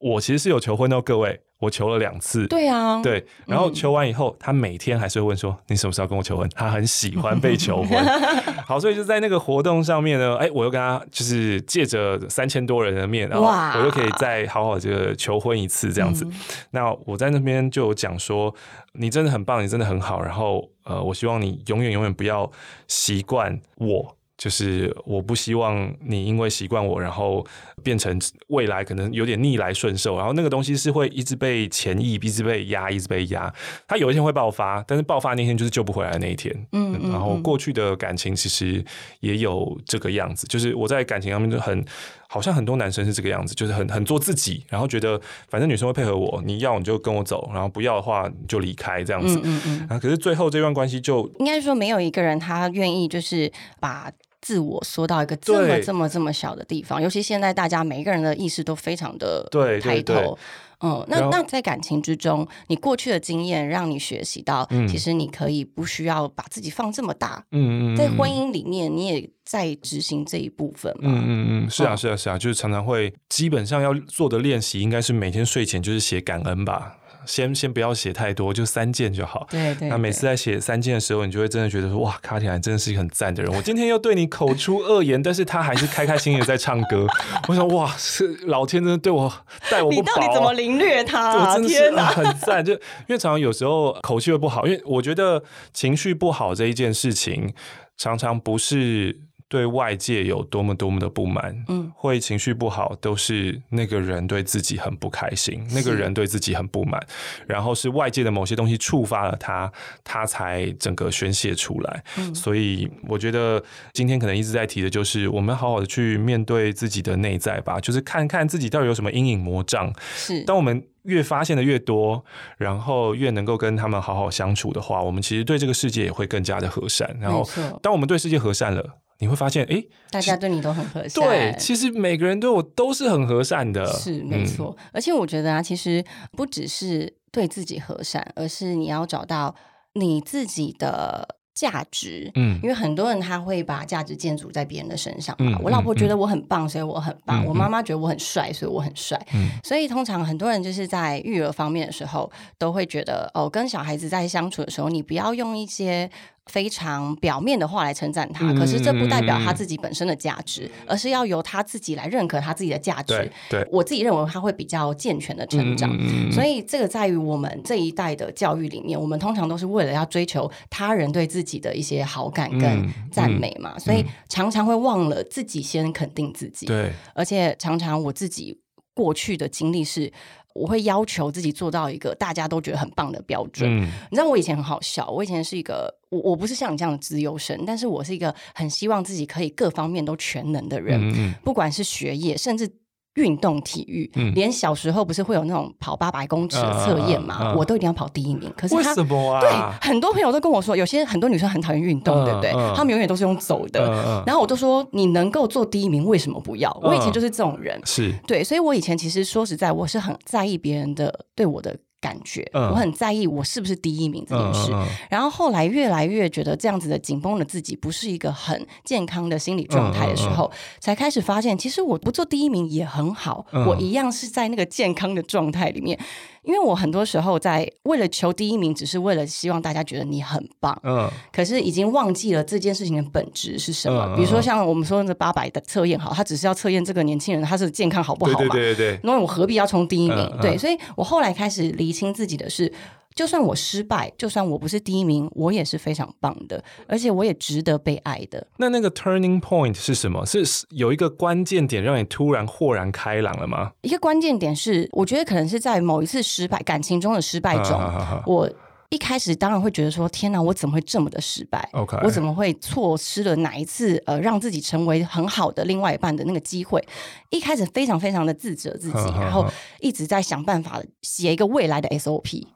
[0.03, 1.41] 我其实是有求婚的，各位。
[1.63, 8.05] 我求了两次，对啊，对，然后求完以后，他每天还是会问说：“你什么时候跟我求婚？”他很喜欢被求婚。
[8.67, 16.27] 好，所以就在那个活动上面呢，哎，我又跟他就是借着三千多人的面，然后我又可以再好好这个求婚一次这样子。
[16.73, 18.53] 那我在那边就有讲说
[18.99, 22.51] ：“你真的很棒，你真的很好。”然后呃，我希望你永远永远不要
[22.89, 24.17] 习惯我。
[24.39, 27.47] 就是我不希望你因为习惯我，然后
[27.83, 28.19] 变成
[28.49, 33.53] 未来可能有点逆来顺受，然后那个东西是会一直被潜意，一直被压，一直被压。
[33.87, 36.53] 他有一天会爆发，但是爆发那天就是救不回来的那一天。
[36.73, 37.11] 嗯嗯。
[37.13, 38.85] 然后过去的感情其实
[39.21, 41.85] 也有这个样子，就是我在感情上面就很
[42.27, 49.41] 好像很多男生是这个样子，就是很很做自己，然后觉得反正女生会配合我，你要你就跟我走，然后不要的话就离开这样子。
[49.45, 49.87] 嗯嗯。
[49.89, 54.11] 啊，可是最后这段关系就应该说没有一个人他愿意就是把。
[54.43, 59.49] 自我缩到一个这么这么这么小的地方，尤其现在大家每一个人的意识都非常的
[59.81, 60.37] 抬头，
[60.81, 76.97] 嗯，那那在感情之中，你过去的经验让你学习到，其实你可以不需要把自己放这么大，嗯嗯，在婚姻里面你也在执行这一部分，嗯嗯嗯，是啊是啊是啊，就是常常会基本上要做的练习，应该是每天睡前就是写感恩吧。
[77.27, 79.47] 先先不要写太多，就三件就好。
[79.51, 79.89] 对对。
[79.89, 83.53] 那每次在写三件的时候，你就会真的觉得说，哇，卡提兰真的是一个很赞的人。
[83.55, 87.07] 我今天又对你口出恶言，但是他还是开开心心的在唱歌。
[87.49, 89.33] 我想，哇，是老天真的对我
[89.71, 90.03] 待我不薄。
[90.03, 91.59] 你到底怎么凌虐他？
[91.59, 92.65] 天哪，很赞！
[92.65, 97.53] 就因为常常有时候口气会不好，因为我觉得情绪不好这一件事情，
[97.97, 99.21] 常常不是。
[99.53, 106.99] 对外界有多么多么的不满，嗯，会情绪不好，都是那个人对自己很不开心，那个人对自己很不满，
[107.47, 109.71] 然后是外界的某些东西触发了他，
[110.03, 112.03] 他才整个宣泄出来。
[112.35, 113.63] 所以我觉得
[113.93, 119.93] 今天可能一直在提的就是，我们好好的去面对自己的内在吧，就是看看自己到底有什么阴影魔障。
[120.15, 122.25] 是，当我们越发现的越多，
[122.57, 127.15] 然后越能够跟他们好好相处的话，我们其实对这个世界也会更加的和善。
[127.21, 127.47] 然后，
[127.83, 128.83] 当我们对世界和善了。
[129.23, 129.81] 你会发现，哎，
[130.11, 131.25] 大家对你都很和善。
[131.25, 133.87] 对，其实每个人对我都是很和善的。
[133.93, 139.55] 是没错，而且我觉得啊，其实不只是对自己和善，而是你要找到
[139.93, 141.37] 你自己的。
[141.55, 145.59] 价值，嗯，因为很多人他会把价值建筑在别人的身上嘛。
[145.63, 149.21] 我老婆觉得我很棒，所以我很棒；我妈妈觉得我很帅，所以我很帅。
[149.63, 156.11] 所以通常很多人就是在育儿方面的时候，都会觉得哦，跟小孩子在相处的时候，你不要用一些。
[156.51, 163.31] 非常表面的话来称赞他，可是这不代表他自己本身的价值，而是要由他自己来认可他自己的价值。
[163.49, 165.91] 对，我自己认为他会比较健全的成长。
[166.33, 176.67] 所以这个在于我们这一代的教育里面，我们通常都是为了要追求他人对自己的一些好感跟赞美嘛，所以常常会忘了自己先肯定自己。
[176.67, 178.59] 对，而且常常我自己
[178.95, 180.13] 过去的经历是。
[180.55, 183.83] 我会要求自己做到一个大家都觉得很棒的标准。
[183.83, 192.71] 你知道我以前很好笑，我以前是一个我我不是像你这样的自优生，但是我是一个很希望自己可以各方面都全能的人，不管是学业，甚至。
[193.15, 197.55] 运动体育，连小时候不是会有那种跑八百公尺的测验嘛？
[197.55, 198.53] 我都一定要跑第一名。
[198.57, 199.41] 可是为什么啊？
[199.41, 199.51] 对，
[199.89, 202.53] 很多朋友都跟我说，有些很多女生很讨厌运动，对不对？
[202.75, 204.23] 他们永远都是用走的。
[204.27, 206.77] 然后我都说，你能够做第一名，为什么不要？
[206.83, 211.77] 我以前就是这种人，是对，所以我以前其实说实在，我是很在意别人的对我的。
[212.03, 214.73] 感觉我很在意我是不是第一名这件事，
[215.09, 225.99] 然后后来越来越觉得这样子的紧绷的自己不是一个很健康的心理状态的时候，才开始发现其实我不做第一名也很好，我一样是在那个健康的状态里面。
[226.43, 234.15] 因为我很多时候在为了求第一名，只是为了希望大家觉得你很棒，嗯，可是已经忘记了这件事情的本质是什么。
[234.17, 238.39] 比如说像我们说的八百的测验，好，他只是要测验这个年轻人他是健康好不好嘛？
[238.39, 239.01] 对对对对。
[239.05, 240.39] 那我何必要冲第一名？
[240.41, 242.73] 对，所以我后来开始厘清自己的是。
[243.15, 248.47] 就算我失败，就算我不是第一名，我也是非常棒的，而且我也值得被爱的。
[248.57, 250.25] 那那个 turning point 是什么？
[250.27, 253.73] 是有一个关键点让你突然豁然开朗了吗？
[253.83, 257.81] 一个关键点是，我觉得可能是在某一次失败感情中的失败中，
[258.27, 258.51] 我。
[258.93, 266.87] 一开始当然会觉得说天哪，我怎么会这么的失败？OK，我怎么会错失了哪一次呃让自己成为很好的另外一半的那个机会？
[267.31, 269.47] 一开始非常非常的自责自己，然后
[269.81, 272.47] 一直在想办法写一个未来的 SOP。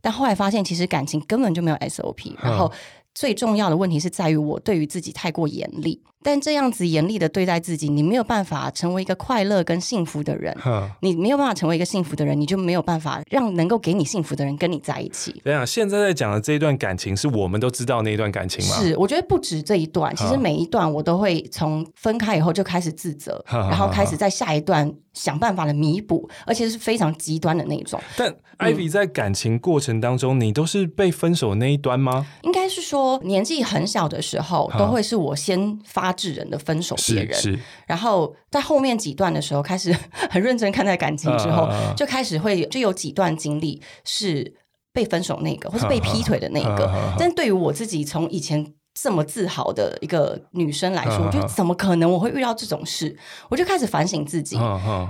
[0.00, 2.70] 但后来发现其实感情根本就没有 SOP，然后。
[3.12, 10.56] 最重要的问题是在于我对于自己太过严厉，但这样子严厉的对待自己，你没有办法成为一个快乐跟幸福的人。
[11.00, 15.40] 你没有办法成为一个幸福的人，你就没有办法让能够给你幸福的人跟你在一起。
[15.44, 18.76] 等下，现在在讲的这一段感情，是我们都知道那一段感情吗？
[18.76, 24.92] 是，我觉得不止这一段，其实每一段我都会从分开以后就开始自责，然后开始在下一段。
[25.12, 28.00] 想办法的弥补，而且是非常极端的那种。
[28.16, 32.24] 但艾比在感情过程当中，你都是被分手那一端吗？
[32.42, 39.94] 应该是说年纪很小的时候，都会是我先发制人的分手别人，然后在后面几段的时候，开始
[40.30, 44.54] 很认真看待感情之后，就开始会就有几段经历是
[44.92, 47.14] 被分手那个，或是被劈腿的那个。
[47.18, 48.74] 但对于我自己，从以前。
[48.92, 53.16] 这么自豪的一个女生来说，我觉得怎么可能我会遇到这种事？
[53.48, 54.58] 我就开始反省自己。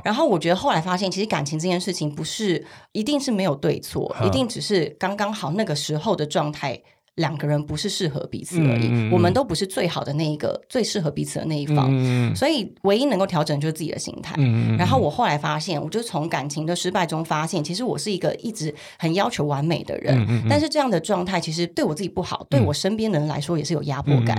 [0.05, 6.81] 然后我觉得后来发现，其实感情这件事情不是一定是没有对错，一定只是刚刚好那个时候的状态。
[7.21, 14.35] 两个人不是适合彼此而已，我们都不是最好的那一个，最适合彼此的那一方，所以唯一能够调整就是自己的心态。
[14.79, 24.39] 然后我后来发现，我就从感情的失败中发现，其实我是一个一直很要求完美的人，但是这样的状态其实对我自己不好，对我身边的人来说也是有压迫感。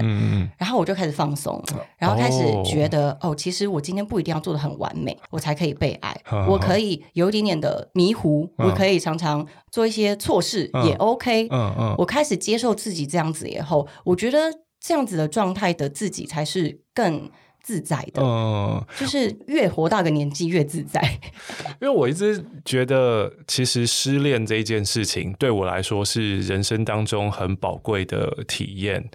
[0.58, 1.62] 然后我就开始放松，
[1.98, 6.16] 然后开始觉得哦，其实我今天不一定要做的很完美，我才可以被爱，
[6.48, 11.48] 我可以有一点点的迷糊，我可以常常做一些错事也 OK。
[11.52, 12.62] 嗯嗯，我开始接。
[12.62, 14.40] 受自己这样子以后，我觉得
[14.80, 17.30] 这样子的状态的自己才是更
[17.64, 18.22] 自在的。
[18.24, 21.00] 嗯，就是越活大个年纪越自在。
[21.80, 29.10] 因为我一直觉得，其实失恋这一件事情对我来说是人生当中很宝贵的体验。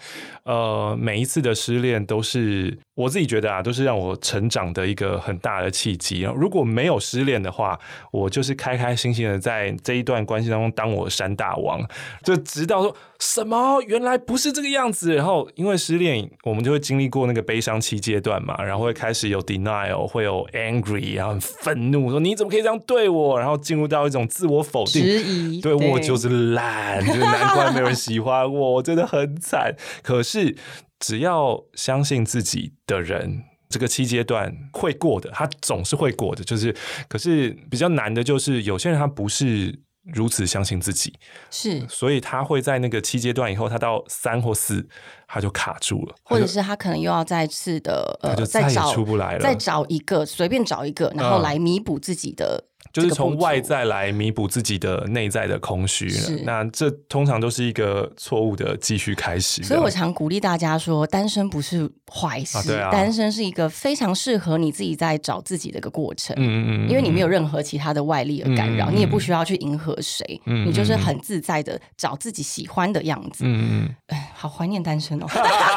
[0.44, 6.20] 呃，每一次的失恋都是我自己觉得啊，都是让我成长的一个很大的契机。
[6.36, 7.76] 如果没有失恋的话，
[8.12, 11.84] 我就是开开心心的在这一段关系当中当我山大王，
[12.22, 15.14] 就直到说什么原来不是这个样子。
[15.14, 23.36] 然后因为失恋，我们就会经历过那个悲伤期阶段嘛，然后会开始有 denial，会有 angry，然后很愤怒，说你怎么可以这样对我？
[23.36, 29.74] 然后进入到一种自我否定，质疑，对我就是烂，就难怪没有人喜欢我， 我真的很惨。
[30.04, 30.36] 可是。
[30.36, 30.54] 是，
[31.00, 36.44] 只要相信自己的人，这个七阶段会过的，他总是会过的。
[36.44, 36.76] 就是，
[37.08, 39.78] 可是比较难的就是，有些人他不是
[40.14, 41.12] 如此相信自己，
[41.50, 44.86] 是，所以他会在那个七阶段以后，他到三或四，
[45.26, 52.64] 他就卡住了，或者是他可能又要再次的呃，再找出不来了，再找一个，随便找一个，然后来弥补自己的。
[52.96, 56.10] 就是从外在来弥补自己的内在的空虚，
[56.44, 59.62] 那这通常都是一个错误的继续开始。
[59.62, 66.34] 所以我常鼓励大家说，单身不是坏事，单身是一个非常适合你自己在找自己的一个过程。
[66.38, 73.44] 嗯嗯嗯，因为你没有任何其他的外力而干扰，你也不需要去迎合谁，你就是很自在的找自己喜欢的样子。
[73.44, 75.26] 嗯嗯，哎，好怀念单身哦，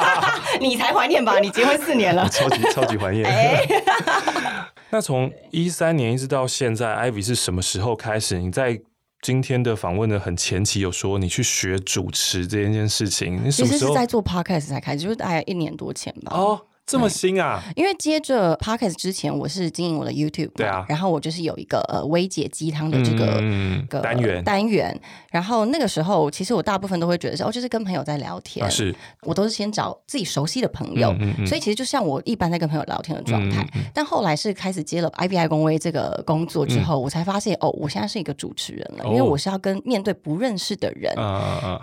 [0.61, 1.37] 你才怀念吧？
[1.39, 3.27] 你结婚四年了，超级超级怀念。
[4.91, 8.39] 那从一三年一直到现在 ，Ivy 是什么时候开始？
[8.39, 8.79] 你在
[9.21, 15.03] 今天的访问的很前期有说你去学主持这件事情，你什么时候在做 Podcast 才开始？
[15.03, 16.31] 就是大概一年多前吧。
[16.35, 16.61] 哦。
[16.89, 17.61] 这么新啊！
[17.75, 24.43] 因为接着 podcast 之前，我是经营我的 YouTube，对啊，然后我就是有一个呃微解鸡汤的这个单元。
[24.43, 24.99] 单元，
[25.29, 28.95] 然后那个时候其实我大部分都会觉得说，哦，就是跟朋友在聊天，是。
[29.21, 33.63] 我都是先找自己熟悉的朋友，所以其实就像我一般在跟朋友聊天的状态。
[33.93, 41.13] 但后来是开始接了 IBI 公威这个工作之后，我才发现哦，我现在是一个主持人了，因为我是要跟面对不认识的人，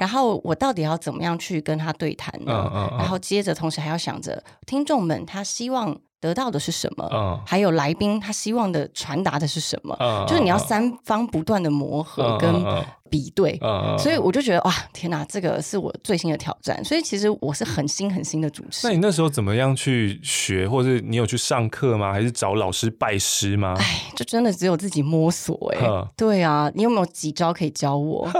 [0.00, 2.90] 然后我到底要怎么样去跟他对谈呢？
[2.98, 5.76] 然后接着同时还要想着听众们他希望。
[5.76, 7.06] 望得到的是什么？
[7.12, 9.94] 嗯，还有来宾他希望的传达的是什么？
[10.00, 12.50] 嗯，就是你要三方不断的磨合跟
[13.10, 13.58] 比对，
[13.98, 16.84] 所以我就觉得哇，天哪，这个是我最新的挑战。
[16.84, 18.86] 所以其实我是很新很新的主持。
[18.86, 22.12] 那你那时候怎么样去学，或者你有去上课吗？
[22.12, 23.74] 还是找老师拜师吗？
[23.78, 26.08] 哎，就真的只有自己摸索哎。
[26.16, 28.28] 对啊，你有没有几招可以教我？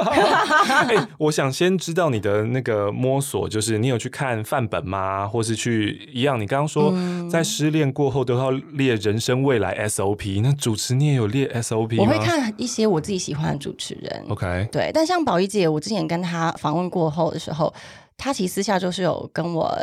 [0.88, 5.26] 哎，我想先知道你的那个摸索，就是你有去看范本吗？
[5.26, 6.40] 或是去一样？
[6.40, 6.92] 你刚刚说
[7.30, 12.04] 在失恋过后都要列人生未来 SOP，那主持你也有列 SOP 吗？
[12.04, 14.24] 我会看一些我自己喜欢的主持人。
[14.28, 17.72] OK，对，但像宝仪姐，我之前跟她访问过后的时候，
[18.16, 19.76] 她其实私下就是有跟我。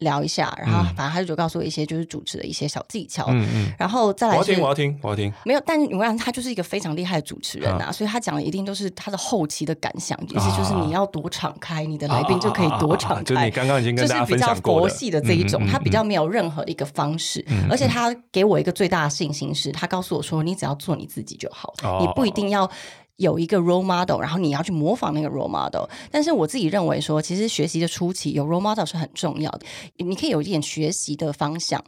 [0.00, 5.34] 聊一下，然后反正他就告诉我一些就是主持的一些小技巧，嗯嗯，然后再来我要听，我要听，我要听。
[5.44, 13.24] 没有，但你看他就是一个非常厉害的主持人啊，所以他讲的一定都是他的后期的感想，意思就是你要多敞开，你的来宾就可以多敞开。
[13.24, 22.70] 就你刚刚已经跟大家分享过佛系的这一种，他比较没有任何一个方式，而且他给我一个最大的信心是，他告诉我说，你只要做你自己就好，你不一定要。
[23.18, 25.88] 有一个 role model，然后你要去模仿那个 role model。
[26.10, 29.60] 但是我自己认为说，其实学习的初期有 role model 是很重要的，
[29.96, 31.84] 你可以有一点学习的方向。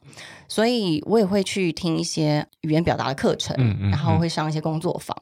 [0.48, 3.56] 所以我也会去听一些语言表达的课程，
[3.90, 5.16] 然后会上一些工作坊。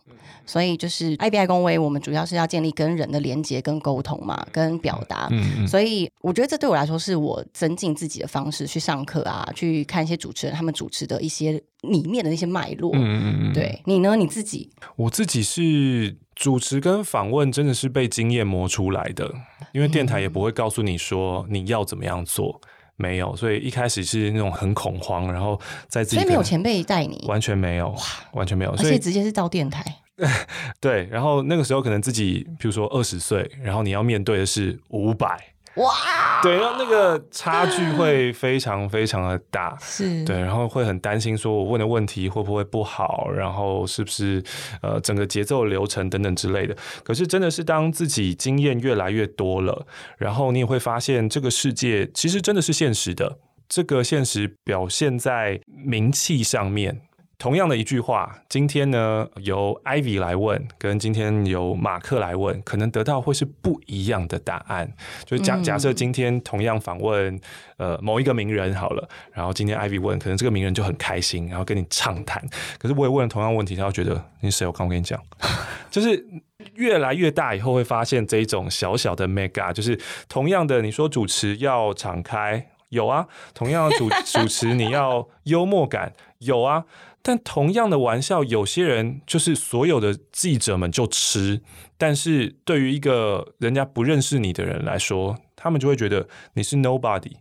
[0.46, 5.28] 所以就是 IBI 公威，我们主要是要建立跟人的连接、跟沟通嘛，跟表达。
[5.66, 12.90] 所以我觉得这对我来说是我增进自己的方式，去上课啊，去看一些主持人他们主持的一些里面的那些脉络。
[12.94, 13.52] 嗯嗯嗯。
[13.52, 14.16] 对你呢？
[14.16, 14.70] 你自己？
[14.96, 19.32] 我自己是主持跟访问，真的是被经验磨出来的。
[19.72, 22.60] 因为电台也不会告诉你说你要怎么样做，
[22.96, 23.36] 没有。
[23.36, 27.94] 所以一开始是那种很恐慌，然后在自己所以没有前辈带你，完全没有，
[28.32, 29.84] 完全没有，所以直接是到电台。
[30.80, 35.38] 对，然后那个时候可能自己，比如说二十岁，然后你要面对的是五百，
[35.78, 44.42] 哇，对，然后那个差距会非常非常的大， 是对，然后会很担心说我问的问题会不会不好，然后是不是
[44.82, 46.76] 呃整个节奏流程等等之类的。
[47.02, 57.02] 可是真的是当自己经验越来越多了，然后你也会发现这个世界其实真的是现实的，这个现实表现在名气上面。
[57.38, 64.92] 同样的一句话，今天呢由 Ivy 来问，跟今天由马克来问，可能得到会是不一样的答案。
[65.24, 67.40] 就假假设今天同样访问
[67.76, 72.44] 呃某一个名人好了，然后今天 Ivy 问，可能这个名人就很开心，然后跟你畅谈。
[72.76, 74.66] 可是我也问了同样问题，他觉得你谁？
[74.66, 75.22] 我刚我跟你讲，
[75.92, 76.26] 就是
[76.74, 79.96] 越来越大以后会发现这一种小小的 mega，就是
[80.28, 86.84] 同样的，你说主持要敞开，有啊；同样的主 主持你要幽默感，有啊。
[87.20, 91.60] 但同样的玩笑，有些人就是所有的记者们就吃，
[91.98, 97.32] 但是对于一个人家不认识你的人来说，他们就会觉得你是 nobody。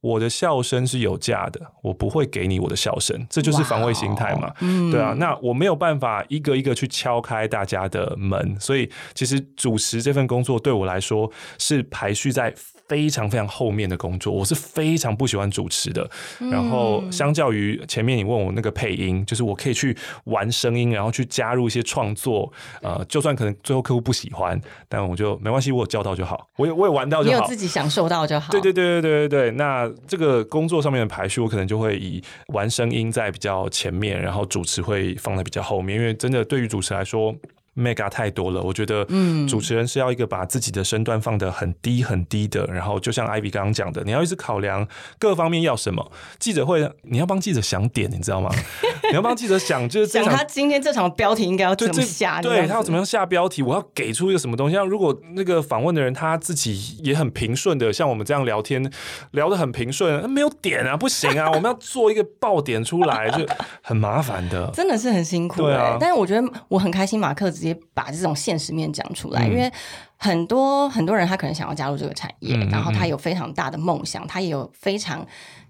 [0.00, 4.52] 我的笑声是有价的，我不会给你我的笑声，这就是防卫心态嘛，
[4.90, 5.14] 对啊。
[5.18, 12.54] 那我没有办法一个一个去敲开大家的门，所以其实主持这份工作对我来说是排序在。
[12.88, 16.08] 非常非常后面的工作，我是非常不喜欢主持的。
[16.50, 22.52] 然后，相较于前面你问我那个配音，就是我可以去玩声音，然后去加入一些创作。
[22.82, 28.50] 呃，就算可能最后客户不喜欢，但我就没关系，我有教到就好，我有我也玩到就好，你有自己享受到就好。
[28.50, 29.50] 对对对对对对对。
[29.52, 37.34] 那这个工作上面的排序，我可能就会以玩声音在比较前面，然后主持会放在比较后面，因为真的对于主持来说。
[37.76, 44.86] Mega 太多了，我觉得，嗯，主持人是要一个把自己的身段放得很低很低的，然后就像 Ivy 刚刚讲的，你要一直考量
[45.18, 46.12] 各方面要什么。
[46.38, 48.50] 记者会，你要帮记者想点，你知道吗？
[49.10, 54.74] 你要帮记者想，就是想他今天这场标题应该要怎么下，对他要怎么样下标题，我要给出一个什么东西。
[54.74, 58.88] 像如果那个访问的人他自己也很平顺的，像我们这样聊天
[59.32, 63.46] 聊得很平顺，没有点啊，不行啊，我们要做一个爆点出来，就
[63.82, 65.62] 很麻烦的，真的是很辛苦。
[65.62, 67.50] 对啊，但是我觉得我很开心，马克。
[67.64, 69.72] 直接把这种现实面讲出来，因为
[70.18, 75.26] 很多很多人他可能想要加入这个产业，然后他有非常大的梦想，他也有非常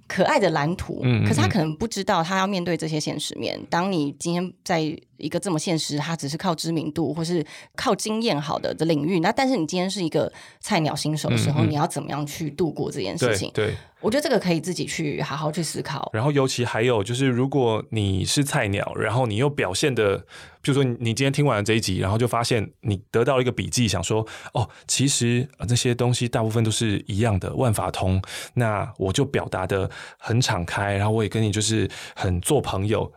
[0.08, 3.56] 可爱的蓝图，可是他可能不知道他要面对这些现实面。
[3.70, 4.80] 当你今天在
[5.16, 7.44] 一个这么现实，它只是靠知名度或是
[7.74, 13.50] 靠经验好的的领域，那但是你今天是一个菜鸟新手的时候，你要怎么样去度过这件事情？
[13.54, 13.74] 对。
[14.00, 16.10] 我觉得这个可以自己去好好去思考。
[16.12, 20.18] 然后，尤其还有就是，如果你是菜鸟，然后你又表现的，
[20.60, 28.20] 比如说你今天听完了这一集，然后就发现你得到一个笔记，想说哦，其实这些东西大部分都是一样的，万法通。
[28.52, 33.10] 那我就表达的很敞开，然后我也跟你就是很做朋友，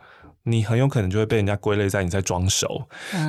[0.47, 2.87] 你很有可能就会被人家归类在你在装熟，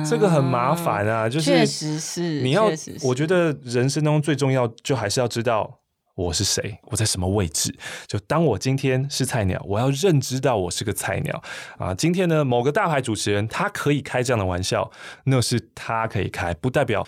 [0.09, 1.27] 这个很麻烦啊。
[1.27, 2.71] 就是确实是你要，
[3.03, 5.75] 我觉得人生当中最重要就还是要知道。
[6.15, 7.73] 我是谁，我在什么位置。
[8.05, 11.41] 就当我今天是菜鸟，我要认知到我是个菜鸟
[11.77, 11.93] 啊。
[11.93, 14.91] 今天呢，某个大牌主持人他可以开这样的玩笑，
[15.23, 17.07] 那是他可以开，不代表。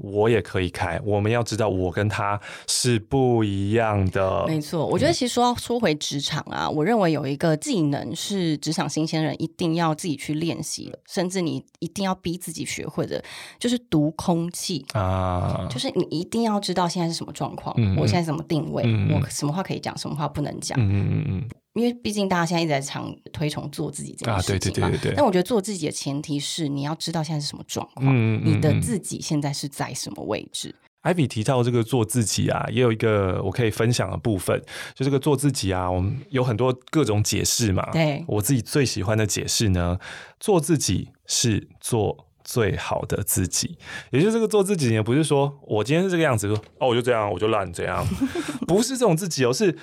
[0.00, 4.44] 我也可以开，我们要知道我跟他是不一样的。
[4.46, 13.22] 没错，我觉得其实说说回职场啊，我认为有一个技能是职场新鲜人一定要自己去练习，甚至你一定要逼自己学会的，
[13.58, 18.82] 就是读空气啊，就是你一定要知道现在是什么状况，我现在怎么定位，
[19.12, 20.78] 我什么话可以讲，什么话不能讲。
[20.80, 21.48] 嗯嗯嗯。
[21.74, 30.74] 因为毕竟大家现在一直在常推崇做自己这件事情嘛，但我觉得做自己的前提是你要知道现在是什么状况，你的自己现在是在什么位置。
[31.02, 34.60] Ivy 提到这个做自己啊，也有一个我可以分享的部分，
[34.94, 37.88] 就这个做自己啊，我们有很多各种解释嘛。
[37.92, 39.96] 对我自己最喜欢的解释呢，
[40.40, 43.78] 做自己是做最好的自己，
[44.10, 48.04] 也就是这个做自己，也不是说我今天是这个样子，说哦我就这样，我就烂这样，
[48.68, 49.78] 不是这种自己哦，是。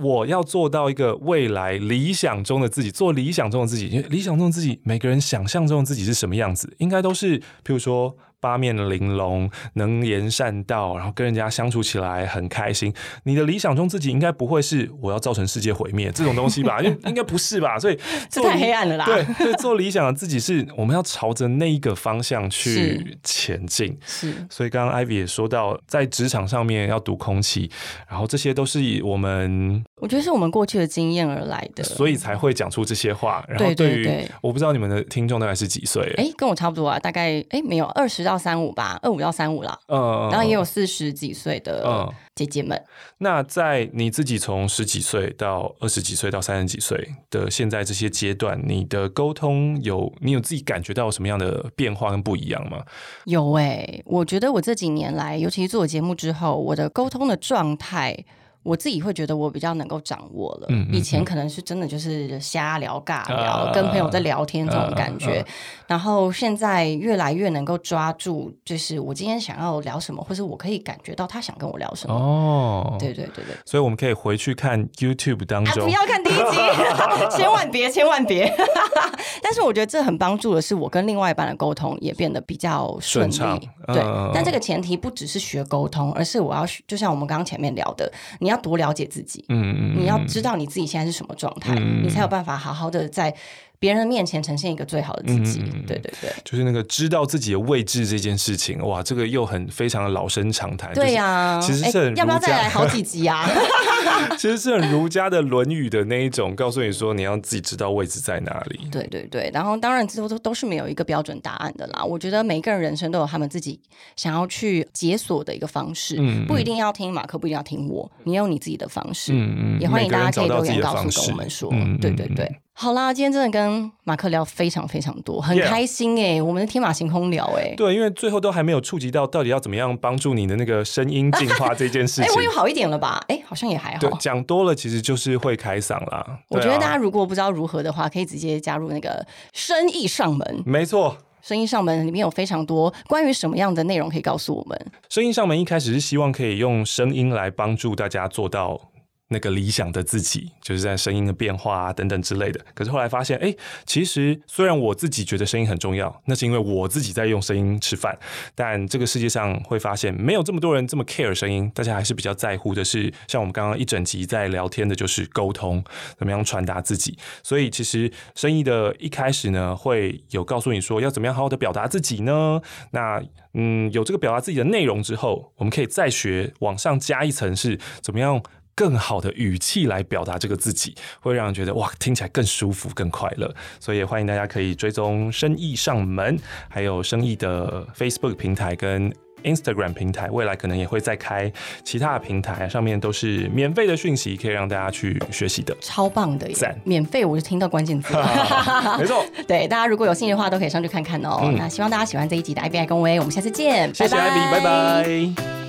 [0.00, 3.88] 我要做到一个未来理想中的自己，做理想中的自己。
[3.88, 8.16] 因为理想中的自己，每个人想象中的自己是什么样子，应该都是，譬如说。
[8.40, 12.92] 八面玲珑，能言善道，然后跟人家相处起来很开心。
[13.24, 16.80] 你的理想中自己应该不会是我要造成世界毁灭这种东西吧？
[16.82, 17.78] 应应该不是吧？
[17.78, 17.98] 所以
[18.30, 19.04] 这太黑暗了啦。
[19.06, 23.98] 对，所以做理想的自己是我们要朝着那一个方向去前进。
[24.06, 27.68] 是，所以刚刚 Ivy 也说到，在职场上面要读空气，
[28.08, 33.44] 然后这些都是以我们，我觉得是我们过去的经验而来的，所以才会讲出这些话。
[33.48, 36.14] 然后对于我不知道你们的听众大概是几岁？
[36.16, 38.27] 哎，跟我差不多啊，大概哎没有二十。
[38.28, 42.78] 到三五吧，二五到三五了，嗯，然后也有四十几岁的姐姐们。
[43.18, 52.84] 那在你自己从十几岁到二十几岁到三十几岁的现在这些阶段，你的沟通有你有自己感觉到什么样的变化跟不一样吗？
[53.24, 58.24] 有诶，我觉得我这几年来，尤其是做节目之后，我的沟通的状态。
[58.62, 65.44] 我自己会觉得我比较能够掌握了，以前可能是真的就是瞎聊尬聊，跟朋友在聊天这种感觉，
[65.86, 72.14] 然后现在越来越能够抓住，就是我今天想要聊什么，或是我可以感觉到他想跟我聊什么。
[72.14, 76.58] 哦，对对对对，所以我们可以回去看 YouTube 当中，不要看第一集，
[77.36, 78.52] 千万别，千万别。
[79.42, 83.68] 但是我觉得这很帮助的是，我跟另外一半的沟通也变得比较顺利。
[83.86, 84.02] 对，
[84.34, 93.34] 但这个前提不只是学沟通，而是我要就像我们刚刚前面聊的，你要多了解自己，嗯嗯，你要知道你自己现在是什么状态，你才有办法好好的在。
[93.80, 100.92] 别人的面前呈现一个最好的自己，对对对，就是那个知道自己的位置这件事情，哇，这个又很非常的老生常谈。
[100.94, 103.48] 对呀，其实是很要不要再来好几集啊？
[104.36, 108.88] 其实是很儒家的《论语》的那一种，告诉你说你要自己知道位置在哪里。
[108.90, 112.02] 对对对，然后当然之后都都是没有一个标准答案的啦。
[112.04, 113.80] 我觉得每一个人人生都有他们自己
[114.16, 116.16] 想要去解锁的一个方式，
[116.46, 119.32] 不一定要听马克，不一定要听我，你有你自己的方式。
[119.32, 121.70] 嗯嗯，也欢迎大家可以留言告诉跟我们说，
[122.00, 122.60] 对对对。
[122.80, 132.24] 好啦，今天真的跟马克聊非常非常多，很开心哎，我们的天马行空聊哎，对，因为最后都还没有触及到到底要怎么样帮助你的那个声音进化这件事情。
[132.30, 133.20] 哎，我有好一点了吧？
[133.26, 133.98] 哎，好像也还好。
[133.98, 136.38] 对，讲多了其实就是会开嗓啦。
[136.50, 140.62] 我觉得大家如果不知道如何的话，可以直接加入那个生意上门。
[140.64, 144.86] 没错，生意上门里面有非常多关于什么样的内容可以告诉我们。
[145.08, 148.80] 生意上门一开始是希望可以用声音来帮助大家做到。
[149.28, 152.60] 那个理想的自己，就是在声音的变化啊等等之类的。
[152.74, 153.54] 可是后来发现，哎，
[153.84, 158.18] 其实虽然我自己觉得声音很重要，那是因为我自己在用声音吃饭。
[158.54, 165.84] 但这个世界上会发现，没有这么多人这么 care 声音，大家还是比较在乎的是，像我们刚刚一整集在聊天的，就是沟通，
[166.18, 167.18] 怎么样传达自己。
[167.42, 172.60] 所以其实生意的一开始呢，会有告诉你说要怎么样好好的表达自己呢？
[172.92, 173.22] 那
[173.54, 178.40] 嗯，有这个表达自己的内容之后，我们可以再学往上加一层，是怎么样？
[178.78, 183.52] 更好的语气来表达这个自己，会让人觉得哇，听起来更舒服、更快乐。
[183.80, 189.12] 所以也欢迎大家可以追踪生意上门，还有生意的 Facebook 平台跟
[189.42, 190.30] Instagram 平台。
[190.30, 191.52] 未来可能也会再开
[191.82, 195.76] 其他的平台，上面都是免费的讯息，可以让大家去学习的。
[195.80, 196.80] 超棒的，赞！
[196.84, 198.14] 免费，我就听到关键字。
[198.96, 201.52] 没错， 对大家如果有兴趣的话，都可以上去看看哦。
[201.58, 205.67] 那希望大家喜欢这一集的 IBI 公威，我们下次见，谢谢 IB，拜拜。